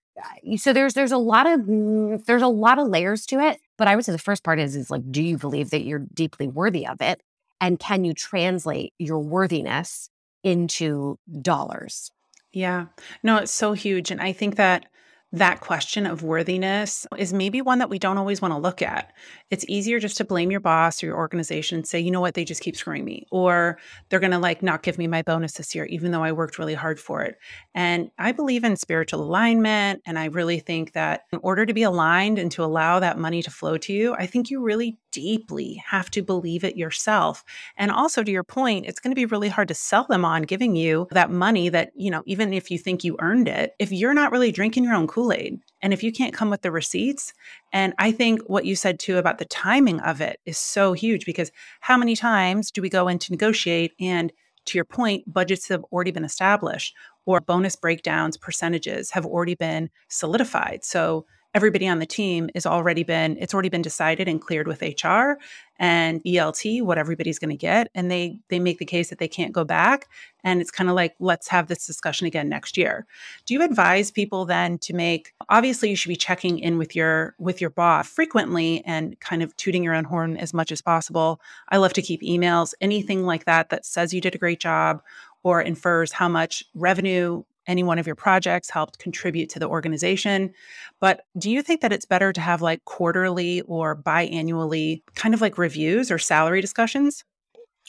so 0.56 0.72
there's 0.72 0.94
there's 0.94 1.12
a 1.12 1.18
lot 1.18 1.46
of 1.46 1.60
mm, 1.60 2.24
there's 2.26 2.42
a 2.42 2.48
lot 2.48 2.78
of 2.78 2.88
layers 2.88 3.26
to 3.26 3.40
it 3.40 3.60
but 3.78 3.88
i 3.88 3.96
would 3.96 4.04
say 4.04 4.12
the 4.12 4.18
first 4.18 4.44
part 4.44 4.58
is 4.58 4.76
is 4.76 4.90
like 4.90 5.02
do 5.10 5.22
you 5.22 5.38
believe 5.38 5.70
that 5.70 5.84
you're 5.84 6.06
deeply 6.14 6.46
worthy 6.46 6.86
of 6.86 7.00
it? 7.00 7.22
And 7.60 7.78
can 7.78 8.04
you 8.04 8.12
translate 8.12 8.92
your 8.98 9.20
worthiness 9.20 10.10
into 10.42 11.18
dollars? 11.40 12.10
Yeah. 12.52 12.86
No 13.22 13.36
it's 13.38 13.52
so 13.52 13.72
huge 13.72 14.10
and 14.10 14.20
i 14.20 14.32
think 14.32 14.56
that 14.56 14.86
that 15.32 15.60
question 15.60 16.04
of 16.04 16.22
worthiness 16.22 17.06
is 17.16 17.32
maybe 17.32 17.62
one 17.62 17.78
that 17.78 17.88
we 17.88 17.98
don't 17.98 18.18
always 18.18 18.42
want 18.42 18.52
to 18.52 18.58
look 18.58 18.82
at. 18.82 19.12
It's 19.50 19.64
easier 19.66 19.98
just 19.98 20.18
to 20.18 20.24
blame 20.24 20.50
your 20.50 20.60
boss 20.60 21.02
or 21.02 21.06
your 21.06 21.16
organization 21.16 21.78
and 21.78 21.86
say, 21.86 22.00
you 22.00 22.10
know 22.10 22.20
what, 22.20 22.34
they 22.34 22.44
just 22.44 22.60
keep 22.60 22.76
screwing 22.76 23.04
me, 23.04 23.26
or 23.30 23.78
they're 24.08 24.20
going 24.20 24.32
to 24.32 24.38
like 24.38 24.62
not 24.62 24.82
give 24.82 24.98
me 24.98 25.06
my 25.06 25.22
bonus 25.22 25.54
this 25.54 25.74
year, 25.74 25.86
even 25.86 26.10
though 26.10 26.22
I 26.22 26.32
worked 26.32 26.58
really 26.58 26.74
hard 26.74 27.00
for 27.00 27.22
it. 27.22 27.38
And 27.74 28.10
I 28.18 28.32
believe 28.32 28.62
in 28.62 28.76
spiritual 28.76 29.22
alignment. 29.22 30.02
And 30.04 30.18
I 30.18 30.26
really 30.26 30.58
think 30.58 30.92
that 30.92 31.22
in 31.32 31.40
order 31.42 31.64
to 31.64 31.72
be 31.72 31.82
aligned 31.82 32.38
and 32.38 32.52
to 32.52 32.64
allow 32.64 33.00
that 33.00 33.18
money 33.18 33.42
to 33.42 33.50
flow 33.50 33.78
to 33.78 33.92
you, 33.92 34.14
I 34.14 34.26
think 34.26 34.50
you 34.50 34.62
really 34.62 34.98
deeply 35.12 35.82
have 35.86 36.10
to 36.10 36.22
believe 36.22 36.64
it 36.64 36.76
yourself. 36.76 37.44
And 37.76 37.90
also, 37.90 38.22
to 38.22 38.30
your 38.30 38.44
point, 38.44 38.86
it's 38.86 38.98
going 38.98 39.10
to 39.10 39.14
be 39.14 39.26
really 39.26 39.48
hard 39.48 39.68
to 39.68 39.74
sell 39.74 40.06
them 40.08 40.24
on 40.24 40.42
giving 40.42 40.74
you 40.74 41.06
that 41.10 41.30
money 41.30 41.68
that, 41.68 41.92
you 41.94 42.10
know, 42.10 42.22
even 42.26 42.52
if 42.52 42.70
you 42.70 42.78
think 42.78 43.04
you 43.04 43.16
earned 43.20 43.48
it, 43.48 43.74
if 43.78 43.92
you're 43.92 44.14
not 44.14 44.32
really 44.32 44.52
drinking 44.52 44.84
your 44.84 44.94
own 44.94 45.06
Kool 45.22 45.32
Aid 45.32 45.60
and 45.80 45.92
if 45.92 46.02
you 46.02 46.12
can't 46.12 46.34
come 46.34 46.50
with 46.50 46.62
the 46.62 46.70
receipts, 46.70 47.32
and 47.72 47.94
I 47.98 48.12
think 48.12 48.40
what 48.46 48.64
you 48.64 48.74
said 48.74 48.98
too 48.98 49.18
about 49.18 49.38
the 49.38 49.44
timing 49.44 50.00
of 50.00 50.20
it 50.20 50.40
is 50.46 50.58
so 50.58 50.92
huge 50.92 51.24
because 51.24 51.52
how 51.80 51.96
many 51.96 52.16
times 52.16 52.70
do 52.70 52.82
we 52.82 52.88
go 52.88 53.08
in 53.08 53.18
to 53.20 53.32
negotiate 53.32 53.92
and 54.00 54.32
to 54.66 54.78
your 54.78 54.84
point, 54.84 55.24
budgets 55.32 55.68
have 55.68 55.84
already 55.92 56.12
been 56.12 56.24
established 56.24 56.94
or 57.24 57.40
bonus 57.40 57.74
breakdowns, 57.74 58.36
percentages 58.36 59.10
have 59.10 59.26
already 59.26 59.56
been 59.56 59.90
solidified. 60.08 60.84
So 60.84 61.26
everybody 61.54 61.86
on 61.86 61.98
the 61.98 62.06
team 62.06 62.48
is 62.54 62.64
already 62.66 63.02
been 63.02 63.36
it's 63.38 63.52
already 63.52 63.68
been 63.68 63.82
decided 63.82 64.26
and 64.26 64.40
cleared 64.40 64.66
with 64.66 64.82
HR 64.82 65.32
and 65.78 66.22
ELT 66.24 66.82
what 66.82 66.98
everybody's 66.98 67.38
going 67.38 67.50
to 67.50 67.56
get 67.56 67.90
and 67.94 68.10
they 68.10 68.38
they 68.48 68.58
make 68.58 68.78
the 68.78 68.84
case 68.84 69.10
that 69.10 69.18
they 69.18 69.28
can't 69.28 69.52
go 69.52 69.64
back 69.64 70.08
and 70.44 70.60
it's 70.60 70.70
kind 70.70 70.88
of 70.88 70.96
like 70.96 71.14
let's 71.18 71.48
have 71.48 71.68
this 71.68 71.86
discussion 71.86 72.26
again 72.26 72.48
next 72.48 72.76
year. 72.76 73.06
Do 73.44 73.54
you 73.54 73.62
advise 73.62 74.10
people 74.10 74.44
then 74.44 74.78
to 74.78 74.94
make 74.94 75.34
obviously 75.48 75.90
you 75.90 75.96
should 75.96 76.08
be 76.08 76.16
checking 76.16 76.58
in 76.58 76.78
with 76.78 76.96
your 76.96 77.34
with 77.38 77.60
your 77.60 77.70
boss 77.70 78.08
frequently 78.08 78.82
and 78.86 79.18
kind 79.20 79.42
of 79.42 79.56
tooting 79.56 79.84
your 79.84 79.94
own 79.94 80.04
horn 80.04 80.36
as 80.36 80.54
much 80.54 80.72
as 80.72 80.80
possible. 80.80 81.40
I 81.68 81.76
love 81.76 81.92
to 81.94 82.02
keep 82.02 82.22
emails 82.22 82.72
anything 82.80 83.24
like 83.24 83.44
that 83.44 83.68
that 83.70 83.84
says 83.84 84.14
you 84.14 84.20
did 84.20 84.34
a 84.34 84.38
great 84.38 84.60
job 84.60 85.02
or 85.42 85.60
infers 85.60 86.12
how 86.12 86.28
much 86.28 86.64
revenue 86.74 87.42
any 87.66 87.82
one 87.82 87.98
of 87.98 88.06
your 88.06 88.16
projects 88.16 88.70
helped 88.70 88.98
contribute 88.98 89.48
to 89.50 89.58
the 89.58 89.68
organization. 89.68 90.52
But 91.00 91.22
do 91.38 91.50
you 91.50 91.62
think 91.62 91.80
that 91.80 91.92
it's 91.92 92.04
better 92.04 92.32
to 92.32 92.40
have 92.40 92.62
like 92.62 92.84
quarterly 92.84 93.62
or 93.62 93.96
biannually 93.96 95.02
kind 95.14 95.34
of 95.34 95.40
like 95.40 95.58
reviews 95.58 96.10
or 96.10 96.18
salary 96.18 96.60
discussions? 96.60 97.24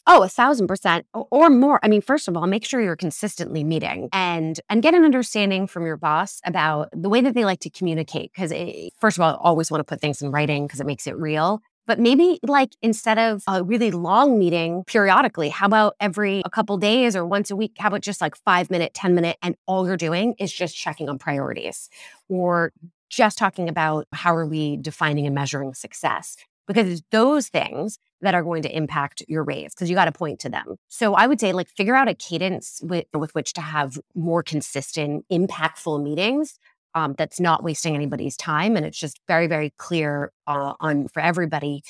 Oh, 0.05 0.21
a 0.21 0.27
thousand 0.27 0.67
percent 0.67 1.05
or 1.13 1.49
more. 1.49 1.79
I 1.81 1.87
mean, 1.87 2.01
first 2.01 2.27
of 2.27 2.35
all, 2.35 2.45
make 2.45 2.65
sure 2.65 2.81
you're 2.81 2.97
consistently 2.97 3.63
meeting 3.63 4.09
and 4.11 4.59
and 4.69 4.83
get 4.83 4.93
an 4.93 5.05
understanding 5.05 5.65
from 5.65 5.85
your 5.85 5.95
boss 5.95 6.41
about 6.45 6.89
the 6.91 7.07
way 7.07 7.21
that 7.21 7.35
they 7.35 7.45
like 7.45 7.59
to 7.61 7.69
communicate. 7.69 8.33
Because 8.33 8.51
eh, 8.51 8.89
first 8.99 9.17
of 9.17 9.21
all, 9.21 9.35
always 9.35 9.71
want 9.71 9.79
to 9.79 9.85
put 9.85 10.01
things 10.01 10.21
in 10.21 10.29
writing 10.29 10.67
because 10.67 10.81
it 10.81 10.87
makes 10.87 11.07
it 11.07 11.17
real. 11.17 11.61
But 11.85 11.99
maybe 11.99 12.39
like 12.43 12.75
instead 12.81 13.17
of 13.17 13.43
a 13.47 13.63
really 13.63 13.91
long 13.91 14.39
meeting 14.39 14.83
periodically, 14.87 15.49
how 15.49 15.65
about 15.65 15.95
every 15.99 16.41
a 16.45 16.49
couple 16.49 16.77
days 16.77 17.15
or 17.15 17.25
once 17.25 17.51
a 17.51 17.55
week? 17.55 17.73
How 17.77 17.89
about 17.89 18.01
just 18.01 18.21
like 18.21 18.35
five 18.35 18.69
minute, 18.69 18.93
10 18.93 19.15
minute, 19.15 19.37
and 19.41 19.55
all 19.65 19.85
you're 19.85 19.97
doing 19.97 20.35
is 20.39 20.51
just 20.51 20.75
checking 20.75 21.09
on 21.09 21.17
priorities 21.17 21.89
or 22.29 22.71
just 23.09 23.37
talking 23.37 23.69
about 23.69 24.07
how 24.13 24.35
are 24.35 24.47
we 24.47 24.77
defining 24.77 25.25
and 25.25 25.35
measuring 25.35 25.73
success? 25.73 26.37
Because 26.67 26.87
it's 26.87 27.01
those 27.11 27.49
things 27.49 27.99
that 28.21 28.33
are 28.33 28.41
going 28.41 28.63
to 28.63 28.75
impact 28.75 29.21
your 29.27 29.43
raise 29.43 29.73
because 29.73 29.89
you 29.89 29.95
got 29.95 30.05
to 30.05 30.11
point 30.13 30.39
to 30.39 30.49
them. 30.49 30.77
So 30.87 31.13
I 31.13 31.27
would 31.27 31.39
say 31.39 31.51
like 31.51 31.67
figure 31.67 31.95
out 31.95 32.07
a 32.07 32.15
cadence 32.15 32.79
with, 32.81 33.05
with 33.13 33.35
which 33.35 33.51
to 33.53 33.61
have 33.61 33.99
more 34.15 34.41
consistent, 34.41 35.25
impactful 35.29 36.01
meetings 36.01 36.57
um, 36.95 37.15
that's 37.17 37.39
not 37.39 37.63
wasting 37.63 37.95
anybody's 37.95 38.37
time. 38.37 38.75
And 38.75 38.85
it's 38.85 38.97
just 38.97 39.19
very, 39.27 39.47
very 39.47 39.73
clear 39.77 40.31
uh, 40.47 40.73
on 40.79 41.07
for 41.07 41.21
everybody 41.21 41.83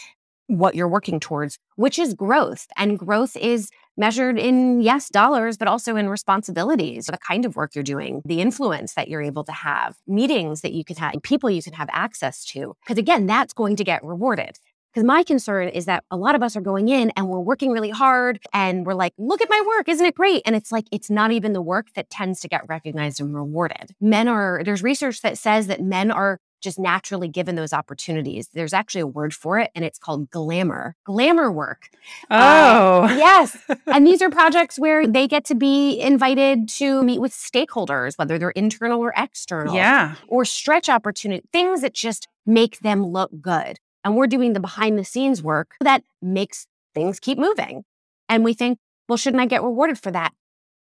what 0.47 0.75
you're 0.75 0.87
working 0.87 1.19
towards, 1.19 1.57
which 1.75 1.97
is 1.97 2.13
growth. 2.13 2.67
And 2.77 2.99
growth 2.99 3.35
is 3.37 3.69
measured 3.95 4.37
in, 4.37 4.81
yes, 4.81 5.09
dollars, 5.09 5.57
but 5.57 5.67
also 5.67 5.95
in 5.95 6.09
responsibilities, 6.09 7.05
the 7.05 7.17
kind 7.17 7.45
of 7.45 7.55
work 7.55 7.75
you're 7.75 7.83
doing, 7.83 8.21
the 8.25 8.41
influence 8.41 8.93
that 8.95 9.07
you're 9.07 9.21
able 9.21 9.43
to 9.45 9.51
have, 9.51 9.95
meetings 10.07 10.61
that 10.61 10.73
you 10.73 10.83
can 10.83 10.95
have, 10.97 11.13
people 11.23 11.49
you 11.49 11.61
can 11.63 11.73
have 11.73 11.89
access 11.91 12.43
to. 12.45 12.75
Because 12.83 12.97
again, 12.97 13.25
that's 13.25 13.53
going 13.53 13.75
to 13.77 13.83
get 13.83 14.03
rewarded. 14.03 14.57
Because 14.93 15.05
my 15.05 15.23
concern 15.23 15.69
is 15.69 15.85
that 15.85 16.03
a 16.11 16.17
lot 16.17 16.35
of 16.35 16.43
us 16.43 16.55
are 16.55 16.61
going 16.61 16.87
in 16.87 17.11
and 17.17 17.27
we're 17.27 17.39
working 17.39 17.71
really 17.71 17.89
hard 17.89 18.39
and 18.53 18.85
we're 18.85 18.93
like, 18.93 19.13
look 19.17 19.41
at 19.41 19.49
my 19.49 19.63
work, 19.75 19.89
isn't 19.89 20.05
it 20.05 20.13
great? 20.13 20.43
And 20.45 20.55
it's 20.55 20.71
like, 20.71 20.85
it's 20.91 21.09
not 21.09 21.31
even 21.31 21.53
the 21.53 21.61
work 21.61 21.87
that 21.95 22.11
tends 22.11 22.41
to 22.41 22.47
get 22.47 22.61
recognized 22.69 23.19
and 23.19 23.33
rewarded. 23.33 23.95
Men 23.99 24.27
are, 24.27 24.61
there's 24.63 24.83
research 24.83 25.21
that 25.21 25.37
says 25.39 25.65
that 25.67 25.81
men 25.81 26.11
are 26.11 26.39
just 26.63 26.79
naturally 26.79 27.27
given 27.27 27.55
those 27.55 27.73
opportunities. 27.73 28.47
There's 28.53 28.73
actually 28.73 29.01
a 29.01 29.07
word 29.07 29.33
for 29.33 29.59
it, 29.59 29.69
and 29.75 29.83
it's 29.83 29.99
called 29.99 30.31
glamour. 30.31 30.95
Glamour 31.03 31.51
work. 31.51 31.89
Uh, 32.31 32.73
oh, 32.75 33.03
uh, 33.03 33.15
yes. 33.15 33.57
and 33.87 34.07
these 34.07 34.21
are 34.21 34.29
projects 34.29 34.79
where 34.79 35.05
they 35.05 35.27
get 35.27 35.45
to 35.45 35.55
be 35.55 35.99
invited 35.99 36.69
to 36.69 37.03
meet 37.03 37.19
with 37.19 37.33
stakeholders, 37.33 38.17
whether 38.17 38.39
they're 38.39 38.51
internal 38.51 39.01
or 39.01 39.13
external. 39.15 39.75
Yeah. 39.75 40.15
Or 40.27 40.45
stretch 40.45 40.87
opportunity, 40.87 41.43
things 41.51 41.81
that 41.81 41.93
just 41.93 42.27
make 42.45 42.79
them 42.79 43.03
look 43.05 43.31
good. 43.41 43.79
And 44.03 44.15
we're 44.15 44.27
doing 44.27 44.53
the 44.53 44.59
behind 44.59 44.97
the 44.97 45.05
scenes 45.05 45.41
work 45.41 45.75
that 45.79 46.03
makes 46.21 46.67
things 46.93 47.19
keep 47.19 47.37
moving. 47.37 47.83
And 48.29 48.43
we 48.43 48.53
think, 48.53 48.79
well, 49.07 49.17
shouldn't 49.17 49.41
I 49.41 49.45
get 49.45 49.63
rewarded 49.63 49.99
for 49.99 50.11
that? 50.11 50.33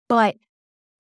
But 0.09 0.37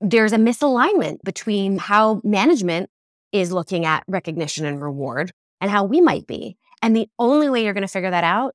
there's 0.01 0.33
a 0.33 0.39
misalignment 0.39 1.23
between 1.25 1.79
how 1.79 2.21
management 2.25 2.91
is 3.33 3.53
looking 3.53 3.85
at 3.85 4.05
recognition 4.07 4.65
and 4.65 4.81
reward 4.81 5.33
and 5.61 5.71
how 5.71 5.85
we 5.85 6.01
might 6.01 6.27
be. 6.27 6.57
And 6.83 6.95
the 6.97 7.09
only 7.19 7.51
way 7.51 7.65
you're 7.65 7.75
going 7.75 7.83
to 7.83 7.89
figure 7.89 8.11
that 8.11 8.25
out 8.25 8.55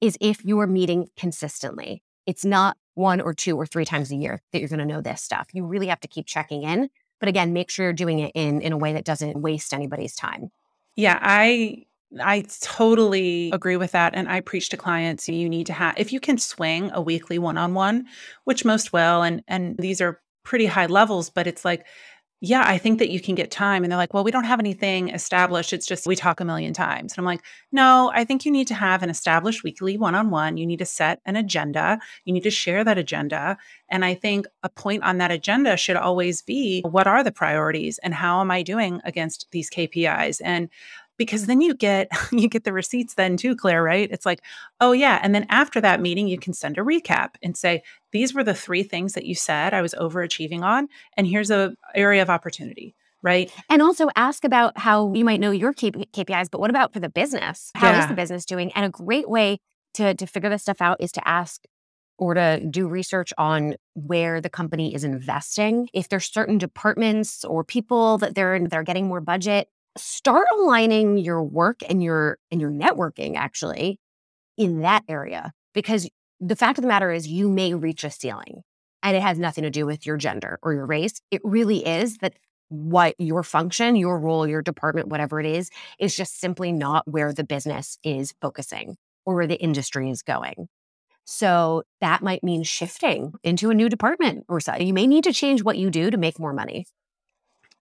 is 0.00 0.16
if 0.20 0.44
you 0.44 0.58
are 0.60 0.66
meeting 0.66 1.08
consistently. 1.16 2.02
It's 2.26 2.44
not 2.44 2.76
one 2.94 3.20
or 3.20 3.32
two 3.32 3.56
or 3.56 3.64
three 3.64 3.84
times 3.84 4.10
a 4.10 4.16
year 4.16 4.42
that 4.52 4.58
you're 4.58 4.68
going 4.68 4.80
to 4.80 4.84
know 4.84 5.00
this 5.00 5.22
stuff. 5.22 5.48
You 5.52 5.64
really 5.64 5.86
have 5.86 6.00
to 6.00 6.08
keep 6.08 6.26
checking 6.26 6.62
in. 6.62 6.90
But 7.20 7.28
again, 7.28 7.52
make 7.52 7.70
sure 7.70 7.86
you're 7.86 7.92
doing 7.92 8.18
it 8.18 8.32
in, 8.34 8.60
in 8.60 8.72
a 8.72 8.76
way 8.76 8.92
that 8.92 9.04
doesn't 9.04 9.40
waste 9.40 9.72
anybody's 9.72 10.14
time. 10.14 10.50
Yeah, 10.94 11.18
I 11.20 11.86
I 12.20 12.44
totally 12.60 13.50
agree 13.52 13.76
with 13.76 13.92
that. 13.92 14.14
And 14.14 14.28
I 14.28 14.40
preach 14.40 14.70
to 14.70 14.76
clients 14.76 15.28
you 15.28 15.48
need 15.48 15.66
to 15.66 15.72
have, 15.72 15.94
if 15.98 16.12
you 16.12 16.20
can 16.20 16.38
swing 16.38 16.90
a 16.94 17.02
weekly 17.02 17.38
one 17.38 17.58
on 17.58 17.74
one, 17.74 18.06
which 18.44 18.64
most 18.64 18.92
will, 18.92 19.22
and, 19.22 19.42
and 19.46 19.76
these 19.78 20.00
are 20.00 20.20
pretty 20.42 20.66
high 20.66 20.86
levels, 20.86 21.28
but 21.28 21.46
it's 21.46 21.64
like 21.64 21.84
yeah, 22.40 22.62
I 22.64 22.78
think 22.78 23.00
that 23.00 23.10
you 23.10 23.20
can 23.20 23.34
get 23.34 23.50
time. 23.50 23.82
And 23.82 23.90
they're 23.90 23.98
like, 23.98 24.14
well, 24.14 24.22
we 24.22 24.30
don't 24.30 24.44
have 24.44 24.60
anything 24.60 25.08
established. 25.08 25.72
It's 25.72 25.86
just 25.86 26.06
we 26.06 26.14
talk 26.14 26.38
a 26.38 26.44
million 26.44 26.72
times. 26.72 27.12
And 27.12 27.18
I'm 27.18 27.24
like, 27.24 27.42
no, 27.72 28.12
I 28.14 28.24
think 28.24 28.46
you 28.46 28.52
need 28.52 28.68
to 28.68 28.74
have 28.74 29.02
an 29.02 29.10
established 29.10 29.64
weekly 29.64 29.96
one 29.96 30.14
on 30.14 30.30
one. 30.30 30.56
You 30.56 30.64
need 30.64 30.78
to 30.78 30.86
set 30.86 31.20
an 31.26 31.34
agenda. 31.34 31.98
You 32.24 32.32
need 32.32 32.44
to 32.44 32.50
share 32.50 32.84
that 32.84 32.96
agenda. 32.96 33.58
And 33.90 34.04
I 34.04 34.14
think 34.14 34.46
a 34.62 34.68
point 34.68 35.02
on 35.02 35.18
that 35.18 35.32
agenda 35.32 35.76
should 35.76 35.96
always 35.96 36.42
be 36.42 36.82
what 36.82 37.08
are 37.08 37.24
the 37.24 37.32
priorities 37.32 37.98
and 38.04 38.14
how 38.14 38.40
am 38.40 38.52
I 38.52 38.62
doing 38.62 39.00
against 39.04 39.48
these 39.50 39.68
KPIs? 39.68 40.40
And 40.44 40.68
because 41.18 41.46
then 41.46 41.60
you 41.60 41.74
get 41.74 42.08
you 42.32 42.48
get 42.48 42.64
the 42.64 42.72
receipts 42.72 43.14
then 43.14 43.36
too 43.36 43.54
claire 43.54 43.82
right 43.82 44.08
it's 44.10 44.24
like 44.24 44.40
oh 44.80 44.92
yeah 44.92 45.20
and 45.22 45.34
then 45.34 45.44
after 45.50 45.80
that 45.80 46.00
meeting 46.00 46.28
you 46.28 46.38
can 46.38 46.52
send 46.52 46.78
a 46.78 46.82
recap 46.82 47.30
and 47.42 47.56
say 47.56 47.82
these 48.12 48.32
were 48.32 48.44
the 48.44 48.54
three 48.54 48.82
things 48.82 49.12
that 49.12 49.26
you 49.26 49.34
said 49.34 49.74
i 49.74 49.82
was 49.82 49.94
overachieving 49.94 50.62
on 50.62 50.88
and 51.16 51.26
here's 51.26 51.50
a 51.50 51.74
area 51.94 52.22
of 52.22 52.30
opportunity 52.30 52.94
right 53.22 53.52
and 53.68 53.82
also 53.82 54.08
ask 54.16 54.44
about 54.44 54.78
how 54.78 55.12
you 55.12 55.24
might 55.24 55.40
know 55.40 55.50
your 55.50 55.74
kpis 55.74 56.50
but 56.50 56.60
what 56.60 56.70
about 56.70 56.92
for 56.92 57.00
the 57.00 57.10
business 57.10 57.70
How 57.74 57.90
yeah. 57.90 58.00
is 58.00 58.08
the 58.08 58.14
business 58.14 58.44
doing 58.44 58.72
and 58.72 58.86
a 58.86 58.90
great 58.90 59.28
way 59.28 59.58
to 59.94 60.14
to 60.14 60.26
figure 60.26 60.48
this 60.48 60.62
stuff 60.62 60.80
out 60.80 60.98
is 61.00 61.12
to 61.12 61.28
ask 61.28 61.62
or 62.18 62.34
to 62.34 62.60
do 62.68 62.88
research 62.88 63.32
on 63.38 63.76
where 63.94 64.40
the 64.40 64.50
company 64.50 64.92
is 64.94 65.04
investing. 65.04 65.88
If 65.94 66.08
there's 66.08 66.30
certain 66.30 66.58
departments 66.58 67.44
or 67.44 67.62
people 67.64 68.18
that 68.18 68.34
they're 68.34 68.66
they're 68.68 68.82
getting 68.82 69.06
more 69.06 69.20
budget, 69.20 69.68
start 69.96 70.46
aligning 70.58 71.18
your 71.18 71.42
work 71.42 71.80
and 71.88 72.02
your 72.02 72.38
and 72.50 72.60
your 72.60 72.70
networking 72.70 73.36
actually 73.36 73.98
in 74.56 74.80
that 74.80 75.04
area 75.08 75.52
because 75.74 76.08
the 76.40 76.56
fact 76.56 76.78
of 76.78 76.82
the 76.82 76.88
matter 76.88 77.10
is 77.10 77.26
you 77.26 77.48
may 77.48 77.74
reach 77.74 78.04
a 78.04 78.10
ceiling 78.10 78.62
and 79.02 79.16
it 79.16 79.22
has 79.22 79.38
nothing 79.38 79.64
to 79.64 79.70
do 79.70 79.86
with 79.86 80.06
your 80.06 80.16
gender 80.16 80.58
or 80.62 80.72
your 80.72 80.86
race. 80.86 81.20
It 81.30 81.40
really 81.44 81.86
is 81.86 82.18
that 82.18 82.34
what 82.68 83.14
your 83.18 83.42
function 83.42 83.96
your 83.96 84.20
role 84.20 84.46
your 84.46 84.60
department 84.60 85.08
whatever 85.08 85.40
it 85.40 85.46
is 85.46 85.70
is 85.98 86.14
just 86.14 86.38
simply 86.38 86.70
not 86.70 87.02
where 87.08 87.32
the 87.32 87.42
business 87.42 87.98
is 88.04 88.34
focusing 88.42 88.94
or 89.24 89.34
where 89.36 89.46
the 89.46 89.58
industry 89.60 90.10
is 90.10 90.22
going. 90.22 90.68
So 91.24 91.82
that 92.00 92.22
might 92.22 92.44
mean 92.44 92.62
shifting 92.62 93.32
into 93.42 93.70
a 93.70 93.74
new 93.74 93.88
department 93.88 94.44
or 94.48 94.60
so. 94.60 94.74
You 94.76 94.92
may 94.92 95.06
need 95.06 95.24
to 95.24 95.32
change 95.32 95.62
what 95.62 95.78
you 95.78 95.90
do 95.90 96.10
to 96.10 96.16
make 96.16 96.38
more 96.38 96.52
money 96.52 96.86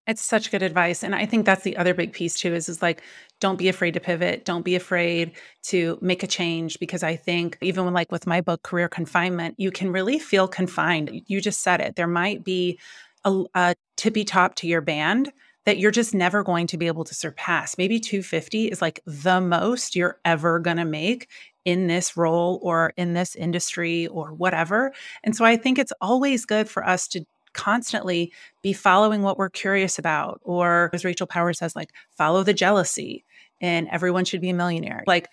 it's 0.07 0.23
such 0.23 0.51
good 0.51 0.63
advice. 0.63 1.03
And 1.03 1.13
I 1.13 1.25
think 1.25 1.45
that's 1.45 1.63
the 1.63 1.77
other 1.77 1.93
big 1.93 2.13
piece 2.13 2.39
too 2.39 2.53
is 2.53 2.69
is 2.69 2.81
like 2.81 3.01
don't 3.39 3.57
be 3.57 3.67
afraid 3.67 3.93
to 3.93 3.99
pivot. 3.99 4.45
Don't 4.45 4.65
be 4.65 4.75
afraid 4.75 5.33
to 5.63 5.99
make 6.01 6.23
a 6.23 6.27
change 6.27 6.79
because 6.79 7.03
I 7.03 7.15
think 7.15 7.57
even 7.61 7.85
when 7.85 7.93
like 7.93 8.11
with 8.11 8.25
my 8.25 8.41
book 8.41 8.63
Career 8.63 8.89
Confinement, 8.89 9.55
you 9.57 9.69
can 9.69 9.91
really 9.91 10.17
feel 10.17 10.47
confined. 10.47 11.21
You 11.27 11.41
just 11.41 11.61
said 11.61 11.81
it. 11.81 11.95
There 11.95 12.07
might 12.07 12.43
be 12.43 12.79
a, 13.25 13.43
a 13.53 13.75
tippy 13.97 14.23
top 14.23 14.55
to 14.55 14.67
your 14.67 14.81
band 14.81 15.31
that 15.65 15.77
you're 15.77 15.91
just 15.91 16.15
never 16.15 16.43
going 16.43 16.65
to 16.65 16.77
be 16.77 16.87
able 16.87 17.03
to 17.03 17.13
surpass. 17.13 17.77
Maybe 17.77 17.99
250 17.99 18.69
is 18.69 18.81
like 18.81 19.01
the 19.05 19.41
most 19.41 19.97
you're 19.97 20.17
ever 20.23 20.59
going 20.59 20.77
to 20.77 20.85
make 20.85 21.27
in 21.65 21.87
this 21.87 22.15
role 22.15 22.61
or 22.63 22.93
in 22.95 23.13
this 23.13 23.35
industry 23.35 24.07
or 24.07 24.33
whatever. 24.33 24.93
And 25.25 25.35
so 25.35 25.43
I 25.43 25.57
think 25.57 25.77
it's 25.77 25.91
always 25.99 26.45
good 26.45 26.69
for 26.69 26.87
us 26.87 27.09
to 27.09 27.25
constantly 27.57 28.31
be 28.61 28.71
following 28.71 29.21
what 29.21 29.37
we're 29.37 29.49
curious 29.49 29.99
about. 29.99 30.39
Or 30.43 30.89
as 30.93 31.03
Rachel 31.03 31.27
Power 31.27 31.51
says, 31.51 31.75
like, 31.75 31.91
follow 32.11 32.43
the 32.43 32.53
jealousy 32.53 33.25
and 33.59 33.89
everyone 33.89 34.23
should 34.23 34.39
be 34.39 34.51
a 34.51 34.53
millionaire. 34.53 35.03
Like, 35.07 35.27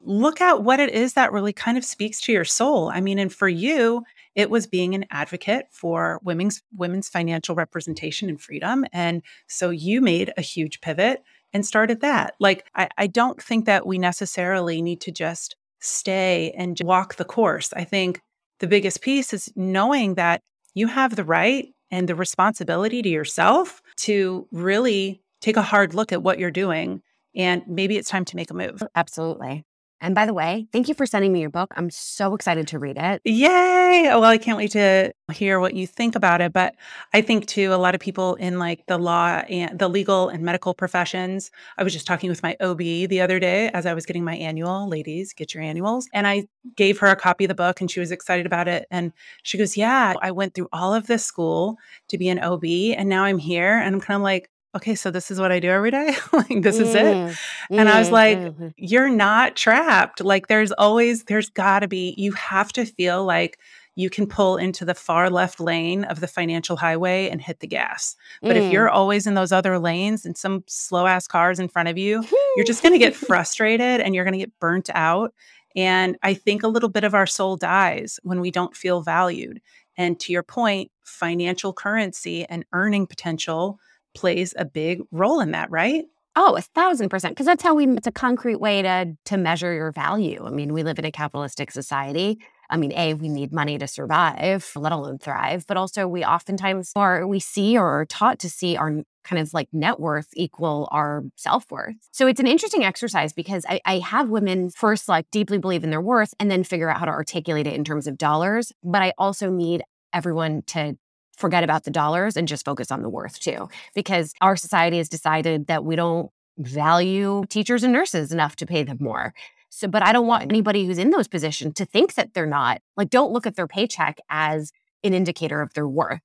look 0.00 0.40
at 0.40 0.62
what 0.62 0.80
it 0.80 0.90
is 0.90 1.14
that 1.14 1.32
really 1.32 1.52
kind 1.52 1.76
of 1.76 1.84
speaks 1.84 2.20
to 2.22 2.32
your 2.32 2.44
soul. 2.44 2.88
I 2.88 3.00
mean, 3.00 3.18
and 3.18 3.32
for 3.32 3.48
you, 3.48 4.04
it 4.34 4.50
was 4.50 4.66
being 4.66 4.94
an 4.94 5.04
advocate 5.10 5.66
for 5.70 6.20
women's 6.22 6.62
women's 6.76 7.08
financial 7.08 7.54
representation 7.54 8.28
and 8.28 8.40
freedom. 8.40 8.84
And 8.92 9.22
so 9.48 9.70
you 9.70 10.00
made 10.00 10.32
a 10.36 10.42
huge 10.42 10.80
pivot 10.80 11.22
and 11.52 11.66
started 11.66 12.00
that. 12.02 12.34
Like, 12.38 12.66
I, 12.74 12.88
I 12.98 13.06
don't 13.06 13.42
think 13.42 13.64
that 13.64 13.86
we 13.86 13.98
necessarily 13.98 14.80
need 14.82 15.00
to 15.02 15.10
just 15.10 15.56
stay 15.80 16.54
and 16.56 16.78
walk 16.84 17.16
the 17.16 17.24
course. 17.24 17.72
I 17.74 17.84
think 17.84 18.20
the 18.60 18.66
biggest 18.66 19.00
piece 19.00 19.32
is 19.32 19.52
knowing 19.56 20.14
that 20.14 20.42
you 20.76 20.86
have 20.86 21.16
the 21.16 21.24
right 21.24 21.68
and 21.90 22.08
the 22.08 22.14
responsibility 22.14 23.00
to 23.00 23.08
yourself 23.08 23.80
to 23.96 24.46
really 24.52 25.22
take 25.40 25.56
a 25.56 25.62
hard 25.62 25.94
look 25.94 26.12
at 26.12 26.22
what 26.22 26.38
you're 26.38 26.50
doing. 26.50 27.00
And 27.34 27.62
maybe 27.66 27.96
it's 27.96 28.10
time 28.10 28.26
to 28.26 28.36
make 28.36 28.50
a 28.50 28.54
move. 28.54 28.82
Absolutely. 28.94 29.64
And 30.00 30.14
by 30.14 30.26
the 30.26 30.34
way, 30.34 30.66
thank 30.72 30.88
you 30.88 30.94
for 30.94 31.06
sending 31.06 31.32
me 31.32 31.40
your 31.40 31.50
book. 31.50 31.72
I'm 31.76 31.88
so 31.90 32.34
excited 32.34 32.68
to 32.68 32.78
read 32.78 32.98
it. 32.98 33.22
Yay. 33.24 34.08
Oh, 34.10 34.20
well, 34.20 34.30
I 34.30 34.36
can't 34.38 34.58
wait 34.58 34.72
to 34.72 35.12
hear 35.32 35.58
what 35.58 35.74
you 35.74 35.86
think 35.86 36.14
about 36.14 36.40
it. 36.40 36.52
But 36.52 36.74
I 37.14 37.22
think, 37.22 37.46
too, 37.46 37.72
a 37.72 37.76
lot 37.76 37.94
of 37.94 38.00
people 38.00 38.34
in 38.34 38.58
like 38.58 38.84
the 38.86 38.98
law 38.98 39.42
and 39.48 39.78
the 39.78 39.88
legal 39.88 40.28
and 40.28 40.42
medical 40.42 40.74
professions. 40.74 41.50
I 41.78 41.82
was 41.82 41.94
just 41.94 42.06
talking 42.06 42.28
with 42.28 42.42
my 42.42 42.56
OB 42.60 42.78
the 42.78 43.20
other 43.20 43.38
day 43.38 43.70
as 43.70 43.86
I 43.86 43.94
was 43.94 44.04
getting 44.04 44.24
my 44.24 44.36
annual. 44.36 44.88
Ladies, 44.88 45.32
get 45.32 45.54
your 45.54 45.62
annuals. 45.62 46.08
And 46.12 46.26
I 46.26 46.46
gave 46.76 46.98
her 46.98 47.06
a 47.06 47.16
copy 47.16 47.44
of 47.44 47.48
the 47.48 47.54
book 47.54 47.80
and 47.80 47.90
she 47.90 48.00
was 48.00 48.12
excited 48.12 48.44
about 48.44 48.68
it. 48.68 48.86
And 48.90 49.12
she 49.44 49.56
goes, 49.56 49.76
Yeah, 49.76 50.14
I 50.20 50.30
went 50.30 50.54
through 50.54 50.68
all 50.72 50.92
of 50.92 51.06
this 51.06 51.24
school 51.24 51.78
to 52.08 52.18
be 52.18 52.28
an 52.28 52.38
OB 52.38 52.64
and 52.64 53.08
now 53.08 53.24
I'm 53.24 53.38
here. 53.38 53.78
And 53.78 53.94
I'm 53.94 54.00
kind 54.00 54.16
of 54.16 54.22
like, 54.22 54.50
okay, 54.74 54.94
so 54.94 55.10
this 55.10 55.30
is 55.30 55.38
what 55.38 55.52
I 55.52 55.60
do 55.60 55.68
every 55.68 55.90
day. 55.90 56.14
like 56.32 56.62
this 56.62 56.78
is 56.78 56.94
it. 56.94 57.04
Mm, 57.04 57.36
and 57.70 57.88
I 57.88 57.98
was 57.98 58.10
like, 58.10 58.38
mm-hmm. 58.38 58.68
you're 58.76 59.08
not 59.08 59.56
trapped. 59.56 60.22
Like 60.22 60.48
there's 60.48 60.72
always 60.72 61.24
there's 61.24 61.50
got 61.50 61.80
to 61.80 61.88
be 61.88 62.14
you 62.16 62.32
have 62.32 62.72
to 62.74 62.84
feel 62.84 63.24
like 63.24 63.58
you 63.96 64.10
can 64.10 64.26
pull 64.26 64.58
into 64.58 64.84
the 64.84 64.94
far 64.94 65.30
left 65.30 65.58
lane 65.58 66.04
of 66.04 66.20
the 66.20 66.26
financial 66.26 66.76
highway 66.76 67.30
and 67.30 67.40
hit 67.40 67.60
the 67.60 67.66
gas. 67.66 68.14
But 68.42 68.56
mm. 68.56 68.66
if 68.66 68.72
you're 68.72 68.90
always 68.90 69.26
in 69.26 69.34
those 69.34 69.52
other 69.52 69.78
lanes 69.78 70.26
and 70.26 70.36
some 70.36 70.64
slow 70.66 71.06
ass 71.06 71.26
cars 71.26 71.58
in 71.58 71.68
front 71.68 71.88
of 71.88 71.96
you, 71.96 72.22
you're 72.56 72.66
just 72.66 72.82
going 72.82 72.92
to 72.92 72.98
get 72.98 73.16
frustrated 73.16 74.00
and 74.00 74.14
you're 74.14 74.24
going 74.24 74.38
to 74.38 74.38
get 74.38 74.58
burnt 74.60 74.90
out. 74.92 75.32
And 75.74 76.18
I 76.22 76.34
think 76.34 76.62
a 76.62 76.68
little 76.68 76.90
bit 76.90 77.04
of 77.04 77.14
our 77.14 77.26
soul 77.26 77.56
dies 77.56 78.20
when 78.22 78.40
we 78.40 78.50
don't 78.50 78.76
feel 78.76 79.00
valued. 79.00 79.60
And 79.96 80.20
to 80.20 80.32
your 80.32 80.42
point, 80.42 80.90
financial 81.02 81.72
currency 81.72 82.44
and 82.44 82.66
earning 82.72 83.06
potential 83.06 83.78
plays 84.16 84.54
a 84.56 84.64
big 84.64 85.02
role 85.12 85.40
in 85.40 85.52
that, 85.52 85.70
right? 85.70 86.04
Oh, 86.34 86.56
a 86.56 86.60
thousand 86.60 87.08
percent. 87.08 87.34
Because 87.34 87.46
that's 87.46 87.62
how 87.62 87.74
we, 87.74 87.86
it's 87.96 88.06
a 88.06 88.12
concrete 88.12 88.60
way 88.60 88.82
to, 88.82 89.16
to 89.26 89.36
measure 89.36 89.72
your 89.72 89.92
value. 89.92 90.44
I 90.44 90.50
mean, 90.50 90.72
we 90.72 90.82
live 90.82 90.98
in 90.98 91.04
a 91.04 91.12
capitalistic 91.12 91.70
society. 91.70 92.38
I 92.68 92.76
mean, 92.76 92.92
A, 92.92 93.14
we 93.14 93.28
need 93.28 93.52
money 93.52 93.78
to 93.78 93.86
survive, 93.86 94.70
let 94.74 94.92
alone 94.92 95.18
thrive, 95.18 95.64
but 95.68 95.76
also 95.76 96.08
we 96.08 96.24
oftentimes 96.24 96.92
are, 96.96 97.26
we 97.26 97.38
see 97.38 97.78
or 97.78 97.86
are 98.00 98.04
taught 98.04 98.40
to 98.40 98.50
see 98.50 98.76
our 98.76 99.02
kind 99.24 99.40
of 99.40 99.54
like 99.54 99.68
net 99.72 99.98
worth 99.98 100.28
equal 100.34 100.88
our 100.92 101.24
self 101.36 101.70
worth. 101.70 101.96
So 102.12 102.26
it's 102.26 102.40
an 102.40 102.46
interesting 102.46 102.84
exercise 102.84 103.32
because 103.32 103.64
I, 103.68 103.80
I 103.84 103.98
have 104.00 104.28
women 104.28 104.70
first 104.70 105.08
like 105.08 105.30
deeply 105.30 105.58
believe 105.58 105.84
in 105.84 105.90
their 105.90 106.00
worth 106.00 106.34
and 106.38 106.50
then 106.50 106.64
figure 106.64 106.90
out 106.90 106.98
how 106.98 107.06
to 107.06 107.12
articulate 107.12 107.66
it 107.66 107.74
in 107.74 107.84
terms 107.84 108.06
of 108.06 108.18
dollars. 108.18 108.72
But 108.82 109.02
I 109.02 109.12
also 109.18 109.50
need 109.50 109.82
everyone 110.12 110.62
to 110.68 110.96
forget 111.36 111.64
about 111.64 111.84
the 111.84 111.90
dollars 111.90 112.36
and 112.36 112.48
just 112.48 112.64
focus 112.64 112.90
on 112.90 113.02
the 113.02 113.08
worth 113.08 113.38
too. 113.38 113.68
Because 113.94 114.32
our 114.40 114.56
society 114.56 114.98
has 114.98 115.08
decided 115.08 115.66
that 115.66 115.84
we 115.84 115.96
don't 115.96 116.30
value 116.58 117.44
teachers 117.48 117.82
and 117.82 117.92
nurses 117.92 118.32
enough 118.32 118.56
to 118.56 118.66
pay 118.66 118.82
them 118.82 118.98
more. 119.00 119.34
So, 119.68 119.88
but 119.88 120.02
I 120.02 120.12
don't 120.12 120.26
want 120.26 120.44
anybody 120.44 120.86
who's 120.86 120.98
in 120.98 121.10
those 121.10 121.28
positions 121.28 121.74
to 121.74 121.84
think 121.84 122.14
that 122.14 122.32
they're 122.32 122.46
not. 122.46 122.80
Like, 122.96 123.10
don't 123.10 123.32
look 123.32 123.46
at 123.46 123.56
their 123.56 123.66
paycheck 123.66 124.18
as 124.30 124.72
an 125.04 125.12
indicator 125.12 125.60
of 125.60 125.74
their 125.74 125.88
worth. 125.88 126.20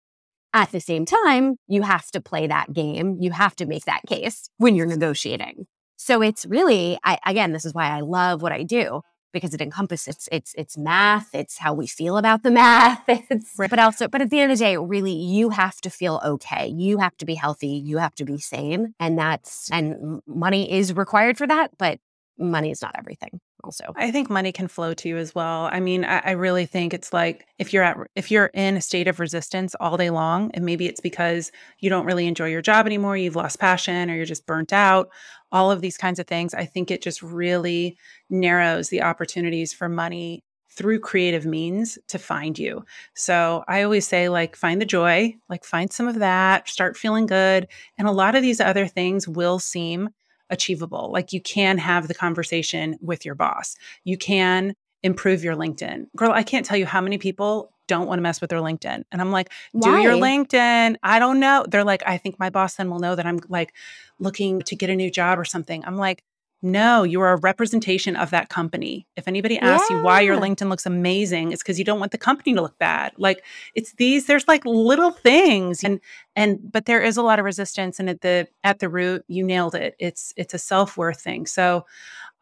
At 0.54 0.72
the 0.72 0.80
same 0.80 1.06
time, 1.06 1.56
you 1.68 1.82
have 1.82 2.12
to 2.12 2.22
play 2.22 2.48
that 2.48 2.74
game. 2.74 3.18
You 3.20 3.32
have 3.32 3.56
to 3.58 3.66
make 3.66 3.86
that 3.86 4.04
case 4.08 4.50
when 4.58 4.76
you're 4.76 4.86
negotiating. 4.86 5.66
So 5.98 6.22
it's 6.22 6.46
really, 6.46 6.98
I, 7.04 7.20
again, 7.26 7.52
this 7.52 7.66
is 7.66 7.74
why 7.74 7.88
I 7.88 8.02
love 8.02 8.42
what 8.42 8.52
I 8.52 8.64
do 8.64 9.02
because 9.32 9.54
it 9.54 9.62
encompasses 9.62 10.28
it's 10.32 10.54
it's 10.58 10.78
math, 10.78 11.34
it's 11.34 11.58
how 11.58 11.74
we 11.74 11.88
feel 11.88 12.18
about 12.18 12.44
the 12.44 12.52
math, 12.52 13.04
it's, 13.08 13.56
but 13.58 13.80
also 13.80 14.08
but 14.08 14.22
at 14.22 14.30
the 14.30 14.40
end 14.40 14.52
of 14.52 14.58
the 14.58 14.64
day, 14.64 14.78
really 14.78 15.14
you 15.14 15.50
have 15.50 15.80
to 15.82 15.90
feel 15.90 16.22
okay. 16.24 16.68
You 16.68 16.98
have 17.00 17.16
to 17.18 17.26
be 17.26 17.36
healthy, 17.36 17.68
you 17.68 17.98
have 17.98 18.16
to 18.16 18.26
be 18.26 18.38
sane, 18.38 18.94
and 19.00 19.18
that's 19.18 19.70
and 19.72 20.22
money 20.28 20.72
is 20.72 20.94
required 20.94 21.38
for 21.38 21.48
that, 21.48 21.78
but 21.78 22.00
money 22.38 22.72
is 22.72 22.82
not 22.82 22.96
everything 22.98 23.40
also 23.64 23.86
i 23.96 24.12
think 24.12 24.30
money 24.30 24.52
can 24.52 24.68
flow 24.68 24.94
to 24.94 25.10
you 25.10 25.18
as 25.18 25.34
well 25.36 25.70
i 25.72 25.80
mean 25.80 26.04
I, 26.06 26.20
I, 26.20 26.32
really 26.32 26.66
think 26.66 26.94
it's 26.94 27.14
like 27.14 27.48
if 27.60 27.74
you're 27.74 27.84
at 27.84 27.98
if 28.16 28.32
you're 28.32 28.52
in 28.54 28.78
a 28.78 28.82
state 28.82 29.08
of 29.08 29.20
resistance 29.20 29.76
all 29.80 29.98
day 29.98 30.10
long 30.10 30.52
and 30.54 30.66
maybe 30.66 30.88
it's 30.88 31.02
because 31.02 31.52
you 31.80 31.90
don't 31.90 32.06
really 32.06 32.28
enjoy 32.28 32.50
your 32.50 32.62
job 32.62 32.86
anymore 32.86 33.18
you've 33.18 33.36
lost 33.36 33.60
passion 33.60 34.10
or 34.10 34.16
you're 34.16 34.26
just 34.26 34.46
burnt 34.46 34.74
out 34.74 35.10
all 35.52 35.72
of 35.72 35.82
these 35.82 35.98
kinds 35.98 36.20
of 36.20 36.28
things 36.28 36.54
i 36.54 36.66
think 36.66 36.92
it 36.92 37.02
just 37.02 37.22
really 37.22 37.98
narrows 38.30 38.90
the 38.90 39.02
opportunities 39.02 39.74
for 39.74 39.90
money 39.90 40.44
through 40.72 41.00
creative 41.00 41.46
means 41.46 42.00
to 42.08 42.18
find 42.18 42.58
you. 42.58 42.84
So 43.14 43.64
I 43.68 43.84
always 43.84 44.08
say, 44.08 44.30
like, 44.30 44.56
find 44.56 44.80
the 44.82 44.86
joy, 44.86 45.36
like, 45.50 45.66
find 45.66 45.92
some 45.92 46.08
of 46.08 46.20
that, 46.20 46.70
start 46.70 46.96
feeling 46.96 47.26
good. 47.26 47.68
And 47.98 48.08
a 48.08 48.12
lot 48.12 48.36
of 48.36 48.42
these 48.42 48.62
other 48.62 48.88
things 48.88 49.28
will 49.28 49.60
seem 49.60 50.10
achievable. 50.52 51.10
Like 51.12 51.34
you 51.34 51.42
can 51.42 51.78
have 51.80 52.08
the 52.08 52.14
conversation 52.14 52.98
with 53.02 53.26
your 53.26 53.36
boss. 53.36 53.76
You 54.04 54.18
can 54.18 54.76
improve 55.02 55.44
your 55.44 55.56
LinkedIn. 55.56 56.08
Girl, 56.16 56.32
I 56.32 56.44
can't 56.44 56.66
tell 56.66 56.78
you 56.78 56.86
how 56.86 57.02
many 57.02 57.18
people 57.18 57.72
don't 57.88 58.08
want 58.08 58.20
to 58.20 58.22
mess 58.22 58.40
with 58.40 58.52
their 58.52 58.60
LinkedIn. 58.60 59.04
And 59.12 59.22
I'm 59.22 59.32
like, 59.32 59.52
Why? 59.72 59.98
do 59.98 60.02
your 60.02 60.14
LinkedIn. 60.14 60.98
I 61.02 61.20
don't 61.20 61.40
know. 61.40 61.66
They're 61.68 61.84
like, 61.84 62.04
I 62.06 62.18
think 62.18 62.40
my 62.40 62.50
boss 62.50 62.76
then 62.76 62.90
will 62.90 63.00
know 63.00 63.16
that 63.16 63.26
I'm 63.26 63.40
like 63.50 63.74
looking 64.20 64.62
to 64.62 64.76
get 64.76 64.90
a 64.90 64.96
new 64.96 65.10
job 65.10 65.40
or 65.40 65.46
something. 65.46 65.84
I'm 65.86 65.98
like, 65.98 66.24
no, 66.62 67.04
you 67.04 67.22
are 67.22 67.34
a 67.34 67.38
representation 67.38 68.16
of 68.16 68.30
that 68.30 68.50
company. 68.50 69.08
If 69.16 69.28
anybody 69.28 69.58
asks 69.58 69.90
you 69.90 70.02
why 70.02 70.22
your 70.22 70.38
LinkedIn 70.38 70.70
looks 70.70 70.86
amazing, 70.86 71.52
it's 71.52 71.64
because 71.64 71.80
you 71.80 71.86
don't 71.86 72.00
want 72.00 72.12
the 72.12 72.18
company 72.18 72.54
to 72.54 72.62
look 72.62 72.78
bad. 72.78 73.14
Like 73.18 73.44
it's 73.74 73.94
these, 73.94 74.28
there's 74.28 74.48
like 74.48 74.64
little 74.66 75.12
things. 75.12 75.84
And 75.84 76.00
and 76.36 76.60
but 76.72 76.86
there 76.86 77.02
is 77.02 77.18
a 77.18 77.24
lot 77.24 77.40
of 77.40 77.46
resistance. 77.46 78.00
And 78.00 78.10
at 78.10 78.22
the 78.22 78.48
at 78.64 78.80
the 78.80 78.90
root, 78.90 79.26
you 79.28 79.44
nailed 79.44 79.74
it. 79.74 79.96
It's 79.98 80.34
it's 80.38 80.54
a 80.54 80.60
self-worth 80.60 81.20
thing. 81.20 81.48
So 81.48 81.86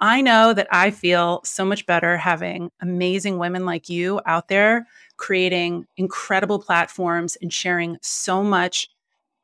I 0.02 0.22
know 0.22 0.54
that 0.54 0.68
I 0.72 0.92
feel 0.92 1.42
so 1.44 1.64
much 1.64 1.86
better 1.86 2.18
having 2.18 2.72
amazing 2.82 3.38
women 3.38 3.66
like 3.66 3.90
you 3.90 4.22
out 4.26 4.48
there 4.48 4.88
creating 5.18 5.86
incredible 5.98 6.60
platforms 6.60 7.38
and 7.42 7.54
sharing 7.54 7.98
so 8.02 8.44
much 8.44 8.90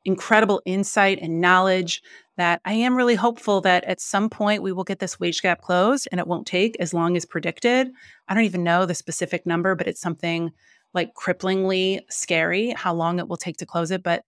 incredible 0.04 0.62
insight 0.64 1.18
and 1.20 1.40
knowledge 1.40 2.02
that 2.36 2.60
I 2.64 2.74
am 2.74 2.96
really 2.96 3.14
hopeful 3.14 3.60
that 3.62 3.84
at 3.84 4.00
some 4.00 4.28
point 4.28 4.62
we 4.62 4.72
will 4.72 4.84
get 4.84 4.98
this 4.98 5.18
wage 5.18 5.42
gap 5.42 5.62
closed 5.62 6.08
and 6.10 6.20
it 6.20 6.26
won't 6.26 6.46
take 6.46 6.76
as 6.80 6.92
long 6.92 7.16
as 7.16 7.24
predicted. 7.24 7.90
I 8.28 8.34
don't 8.34 8.44
even 8.44 8.64
know 8.64 8.86
the 8.86 8.94
specific 8.94 9.46
number, 9.46 9.74
but 9.74 9.86
it's 9.86 10.00
something 10.00 10.52
like 10.92 11.14
cripplingly 11.14 12.00
scary 12.08 12.70
how 12.70 12.94
long 12.94 13.18
it 13.18 13.28
will 13.28 13.36
take 13.36 13.56
to 13.58 13.66
close 13.66 13.90
it. 13.90 14.02
But 14.02 14.24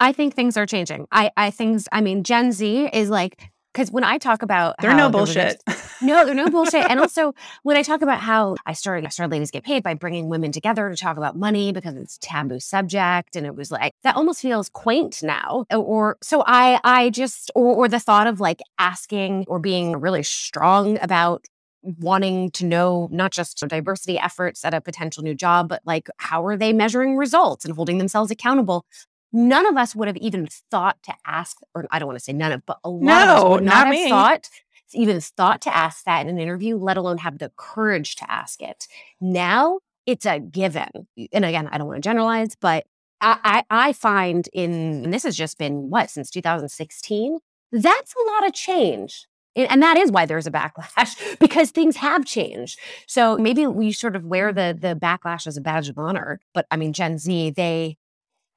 I 0.00 0.12
think 0.12 0.34
things 0.34 0.56
are 0.56 0.66
changing. 0.66 1.06
I, 1.12 1.30
I 1.36 1.50
things, 1.50 1.88
I 1.92 2.00
mean, 2.00 2.24
Gen 2.24 2.52
Z 2.52 2.90
is 2.92 3.10
like, 3.10 3.51
because 3.72 3.90
when 3.90 4.04
I 4.04 4.18
talk 4.18 4.42
about 4.42 4.76
they're 4.80 4.94
no 4.94 5.08
there 5.08 5.20
was 5.20 5.36
a- 5.36 5.40
bullshit. 5.40 5.62
No, 6.02 6.24
they're 6.24 6.34
no 6.34 6.48
bullshit. 6.48 6.90
And 6.90 6.98
also, 6.98 7.32
when 7.62 7.76
I 7.76 7.82
talk 7.82 8.02
about 8.02 8.18
how 8.18 8.56
I 8.66 8.72
started, 8.72 9.06
I 9.06 9.10
started 9.10 9.30
Ladies 9.30 9.52
Get 9.52 9.62
Paid 9.62 9.84
by 9.84 9.94
bringing 9.94 10.28
women 10.28 10.50
together 10.50 10.90
to 10.90 10.96
talk 10.96 11.16
about 11.16 11.36
money 11.36 11.72
because 11.72 11.94
it's 11.94 12.16
a 12.16 12.20
taboo 12.20 12.58
subject, 12.58 13.36
and 13.36 13.46
it 13.46 13.54
was 13.54 13.70
like 13.70 13.94
that 14.02 14.16
almost 14.16 14.40
feels 14.40 14.68
quaint 14.68 15.22
now. 15.22 15.64
Or 15.70 16.18
so 16.22 16.42
I, 16.46 16.80
I 16.82 17.10
just, 17.10 17.52
or, 17.54 17.74
or 17.74 17.88
the 17.88 18.00
thought 18.00 18.26
of 18.26 18.40
like 18.40 18.60
asking 18.78 19.44
or 19.46 19.58
being 19.60 19.96
really 20.00 20.24
strong 20.24 20.98
about 21.00 21.44
wanting 21.82 22.50
to 22.52 22.64
know 22.64 23.08
not 23.10 23.32
just 23.32 23.58
diversity 23.66 24.18
efforts 24.18 24.64
at 24.64 24.74
a 24.74 24.80
potential 24.80 25.22
new 25.22 25.34
job, 25.34 25.68
but 25.68 25.82
like 25.84 26.08
how 26.18 26.44
are 26.46 26.56
they 26.56 26.72
measuring 26.72 27.16
results 27.16 27.64
and 27.64 27.74
holding 27.74 27.98
themselves 27.98 28.30
accountable. 28.30 28.84
None 29.32 29.66
of 29.66 29.76
us 29.76 29.94
would 29.94 30.08
have 30.08 30.16
even 30.18 30.46
thought 30.70 31.02
to 31.04 31.14
ask, 31.26 31.56
or 31.74 31.86
I 31.90 31.98
don't 31.98 32.06
want 32.06 32.18
to 32.18 32.24
say 32.24 32.32
none 32.32 32.52
of, 32.52 32.66
but 32.66 32.78
a 32.84 32.90
lot 32.90 33.22
of 33.22 33.28
us 33.28 33.42
No, 33.42 33.50
would 33.50 33.62
not, 33.64 33.86
not 33.86 33.94
have 33.94 34.08
thought 34.08 34.48
even 34.94 35.20
thought 35.20 35.60
to 35.62 35.74
ask 35.74 36.04
that 36.04 36.22
in 36.22 36.28
an 36.28 36.38
interview, 36.38 36.76
let 36.76 36.96
alone 36.96 37.18
have 37.18 37.38
the 37.38 37.50
courage 37.56 38.16
to 38.16 38.30
ask 38.30 38.60
it. 38.60 38.86
Now 39.20 39.80
it's 40.06 40.26
a 40.26 40.38
given. 40.38 41.06
And 41.32 41.44
again, 41.44 41.68
I 41.70 41.78
don't 41.78 41.86
want 41.86 42.02
to 42.02 42.08
generalize, 42.08 42.56
but 42.60 42.86
I, 43.20 43.64
I, 43.70 43.88
I 43.88 43.92
find 43.92 44.48
in, 44.52 45.04
and 45.04 45.14
this 45.14 45.22
has 45.22 45.36
just 45.36 45.58
been 45.58 45.90
what, 45.90 46.10
since 46.10 46.30
2016? 46.30 47.38
That's 47.70 48.14
a 48.14 48.30
lot 48.32 48.46
of 48.46 48.52
change. 48.52 49.26
And 49.54 49.70
and 49.70 49.82
that 49.82 49.98
is 49.98 50.10
why 50.10 50.24
there's 50.24 50.46
a 50.46 50.50
backlash 50.50 51.38
because 51.38 51.70
things 51.70 51.96
have 51.96 52.24
changed. 52.24 52.78
So 53.06 53.36
maybe 53.36 53.66
we 53.66 53.92
sort 53.92 54.16
of 54.16 54.24
wear 54.24 54.52
the 54.52 54.76
the 54.78 54.94
backlash 54.94 55.46
as 55.46 55.56
a 55.56 55.60
badge 55.60 55.88
of 55.88 55.98
honor. 55.98 56.40
But 56.54 56.66
I 56.70 56.76
mean, 56.76 56.92
Gen 56.92 57.18
Z, 57.18 57.50
they, 57.50 57.98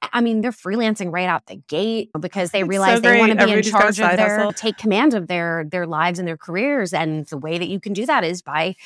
I 0.02 0.20
mean, 0.20 0.40
they're 0.40 0.50
freelancing 0.50 1.12
right 1.12 1.28
out 1.28 1.46
the 1.46 1.56
gate 1.56 2.10
because 2.18 2.50
they 2.50 2.60
It's 2.60 2.66
so 2.66 2.68
realize 2.68 3.00
they 3.00 3.18
want 3.18 3.38
to 3.38 3.46
be 3.46 3.52
in 3.52 3.62
charge 3.62 4.00
of 4.00 4.16
their, 4.16 4.38
hustle. 4.38 4.52
take 4.52 4.76
command 4.76 5.14
of 5.14 5.26
their 5.26 5.64
their 5.70 5.86
lives 5.86 6.18
and 6.18 6.26
their 6.26 6.36
careers. 6.36 6.92
And 6.92 7.26
the 7.26 7.38
way 7.38 7.58
that 7.58 7.68
you 7.68 7.80
can 7.80 7.92
do 7.92 8.06
that 8.06 8.24
is 8.24 8.42
by 8.42 8.76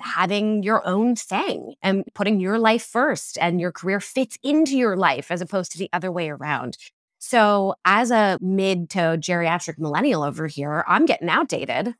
having 0.00 0.62
your 0.62 0.86
own 0.86 1.16
thing 1.16 1.74
and 1.82 2.04
putting 2.14 2.40
your 2.40 2.58
life 2.58 2.84
first 2.84 3.36
and 3.40 3.60
your 3.60 3.72
career 3.72 4.00
fits 4.00 4.38
into 4.42 4.76
your 4.76 4.96
life 4.96 5.30
as 5.30 5.40
opposed 5.40 5.72
to 5.72 5.78
the 5.78 5.90
other 5.92 6.12
way 6.12 6.30
around. 6.30 6.76
So, 7.18 7.74
as 7.84 8.10
a 8.10 8.38
mid 8.40 8.90
to 8.90 8.98
geriatric 9.18 9.78
millennial 9.78 10.22
over 10.22 10.46
here, 10.46 10.84
I'm 10.86 11.04
getting 11.04 11.28
outdated. 11.28 11.94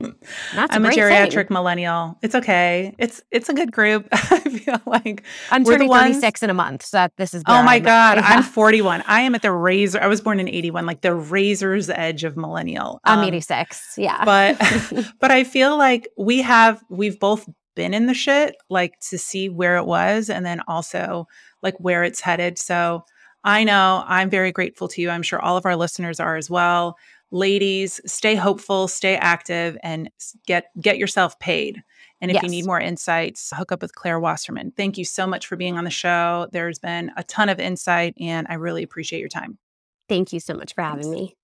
That's 0.00 0.76
I'm 0.76 0.84
a 0.86 0.90
thing. 0.90 0.98
geriatric 0.98 1.50
millennial. 1.50 2.18
It's 2.22 2.34
okay. 2.36 2.94
It's 2.98 3.20
it's 3.32 3.48
a 3.48 3.52
good 3.54 3.72
group. 3.72 4.06
I 4.12 4.38
feel 4.40 4.80
like 4.86 5.24
I'm 5.50 5.64
we're 5.64 5.72
the 5.72 5.78
turning 5.78 5.88
ones- 5.88 6.14
36 6.16 6.42
in 6.44 6.50
a 6.50 6.54
month. 6.54 6.84
So 6.84 6.98
that 6.98 7.12
this 7.16 7.34
is 7.34 7.42
Oh 7.48 7.62
my 7.64 7.76
I'm 7.76 7.86
at. 7.86 8.14
God. 8.16 8.18
I'm 8.18 8.42
41. 8.44 9.02
I 9.08 9.22
am 9.22 9.34
at 9.34 9.42
the 9.42 9.50
razor. 9.52 10.00
I 10.00 10.06
was 10.06 10.20
born 10.20 10.38
in 10.38 10.48
81, 10.48 10.86
like 10.86 11.00
the 11.00 11.14
razor's 11.14 11.90
edge 11.90 12.22
of 12.22 12.36
millennial. 12.36 13.00
I'm 13.04 13.18
Um, 13.20 13.24
86. 13.24 13.94
Yeah. 13.98 14.24
But 14.24 14.56
but 15.20 15.32
I 15.32 15.42
feel 15.42 15.76
like 15.76 16.08
we 16.16 16.42
have 16.42 16.80
we've 16.88 17.18
both 17.18 17.48
been 17.74 17.92
in 17.92 18.06
the 18.06 18.14
shit, 18.14 18.54
like 18.70 18.94
to 19.10 19.18
see 19.18 19.48
where 19.48 19.76
it 19.78 19.84
was 19.86 20.30
and 20.30 20.46
then 20.46 20.60
also 20.68 21.26
like 21.62 21.74
where 21.78 22.04
it's 22.04 22.20
headed. 22.20 22.56
So 22.58 23.02
I 23.42 23.64
know 23.64 24.04
I'm 24.06 24.30
very 24.30 24.52
grateful 24.52 24.86
to 24.88 25.00
you. 25.00 25.10
I'm 25.10 25.22
sure 25.22 25.40
all 25.40 25.56
of 25.56 25.64
our 25.66 25.74
listeners 25.76 26.20
are 26.20 26.36
as 26.36 26.48
well. 26.50 26.96
Ladies, 27.30 28.00
stay 28.06 28.34
hopeful, 28.34 28.88
stay 28.88 29.16
active, 29.16 29.76
and 29.82 30.10
get 30.46 30.70
get 30.80 30.98
yourself 30.98 31.38
paid. 31.38 31.82
And 32.20 32.30
if 32.30 32.42
you 32.42 32.48
need 32.48 32.66
more 32.66 32.80
insights, 32.80 33.52
hook 33.54 33.70
up 33.70 33.80
with 33.80 33.94
Claire 33.94 34.18
Wasserman. 34.18 34.72
Thank 34.76 34.98
you 34.98 35.04
so 35.04 35.26
much 35.26 35.46
for 35.46 35.56
being 35.56 35.78
on 35.78 35.84
the 35.84 35.90
show. 35.90 36.48
There's 36.52 36.78
been 36.78 37.12
a 37.16 37.22
ton 37.24 37.48
of 37.48 37.60
insight, 37.60 38.14
and 38.18 38.46
I 38.50 38.54
really 38.54 38.82
appreciate 38.82 39.20
your 39.20 39.28
time. 39.28 39.58
Thank 40.08 40.32
you 40.32 40.40
so 40.40 40.54
much 40.54 40.74
for 40.74 40.82
having 40.82 41.10
me. 41.10 41.37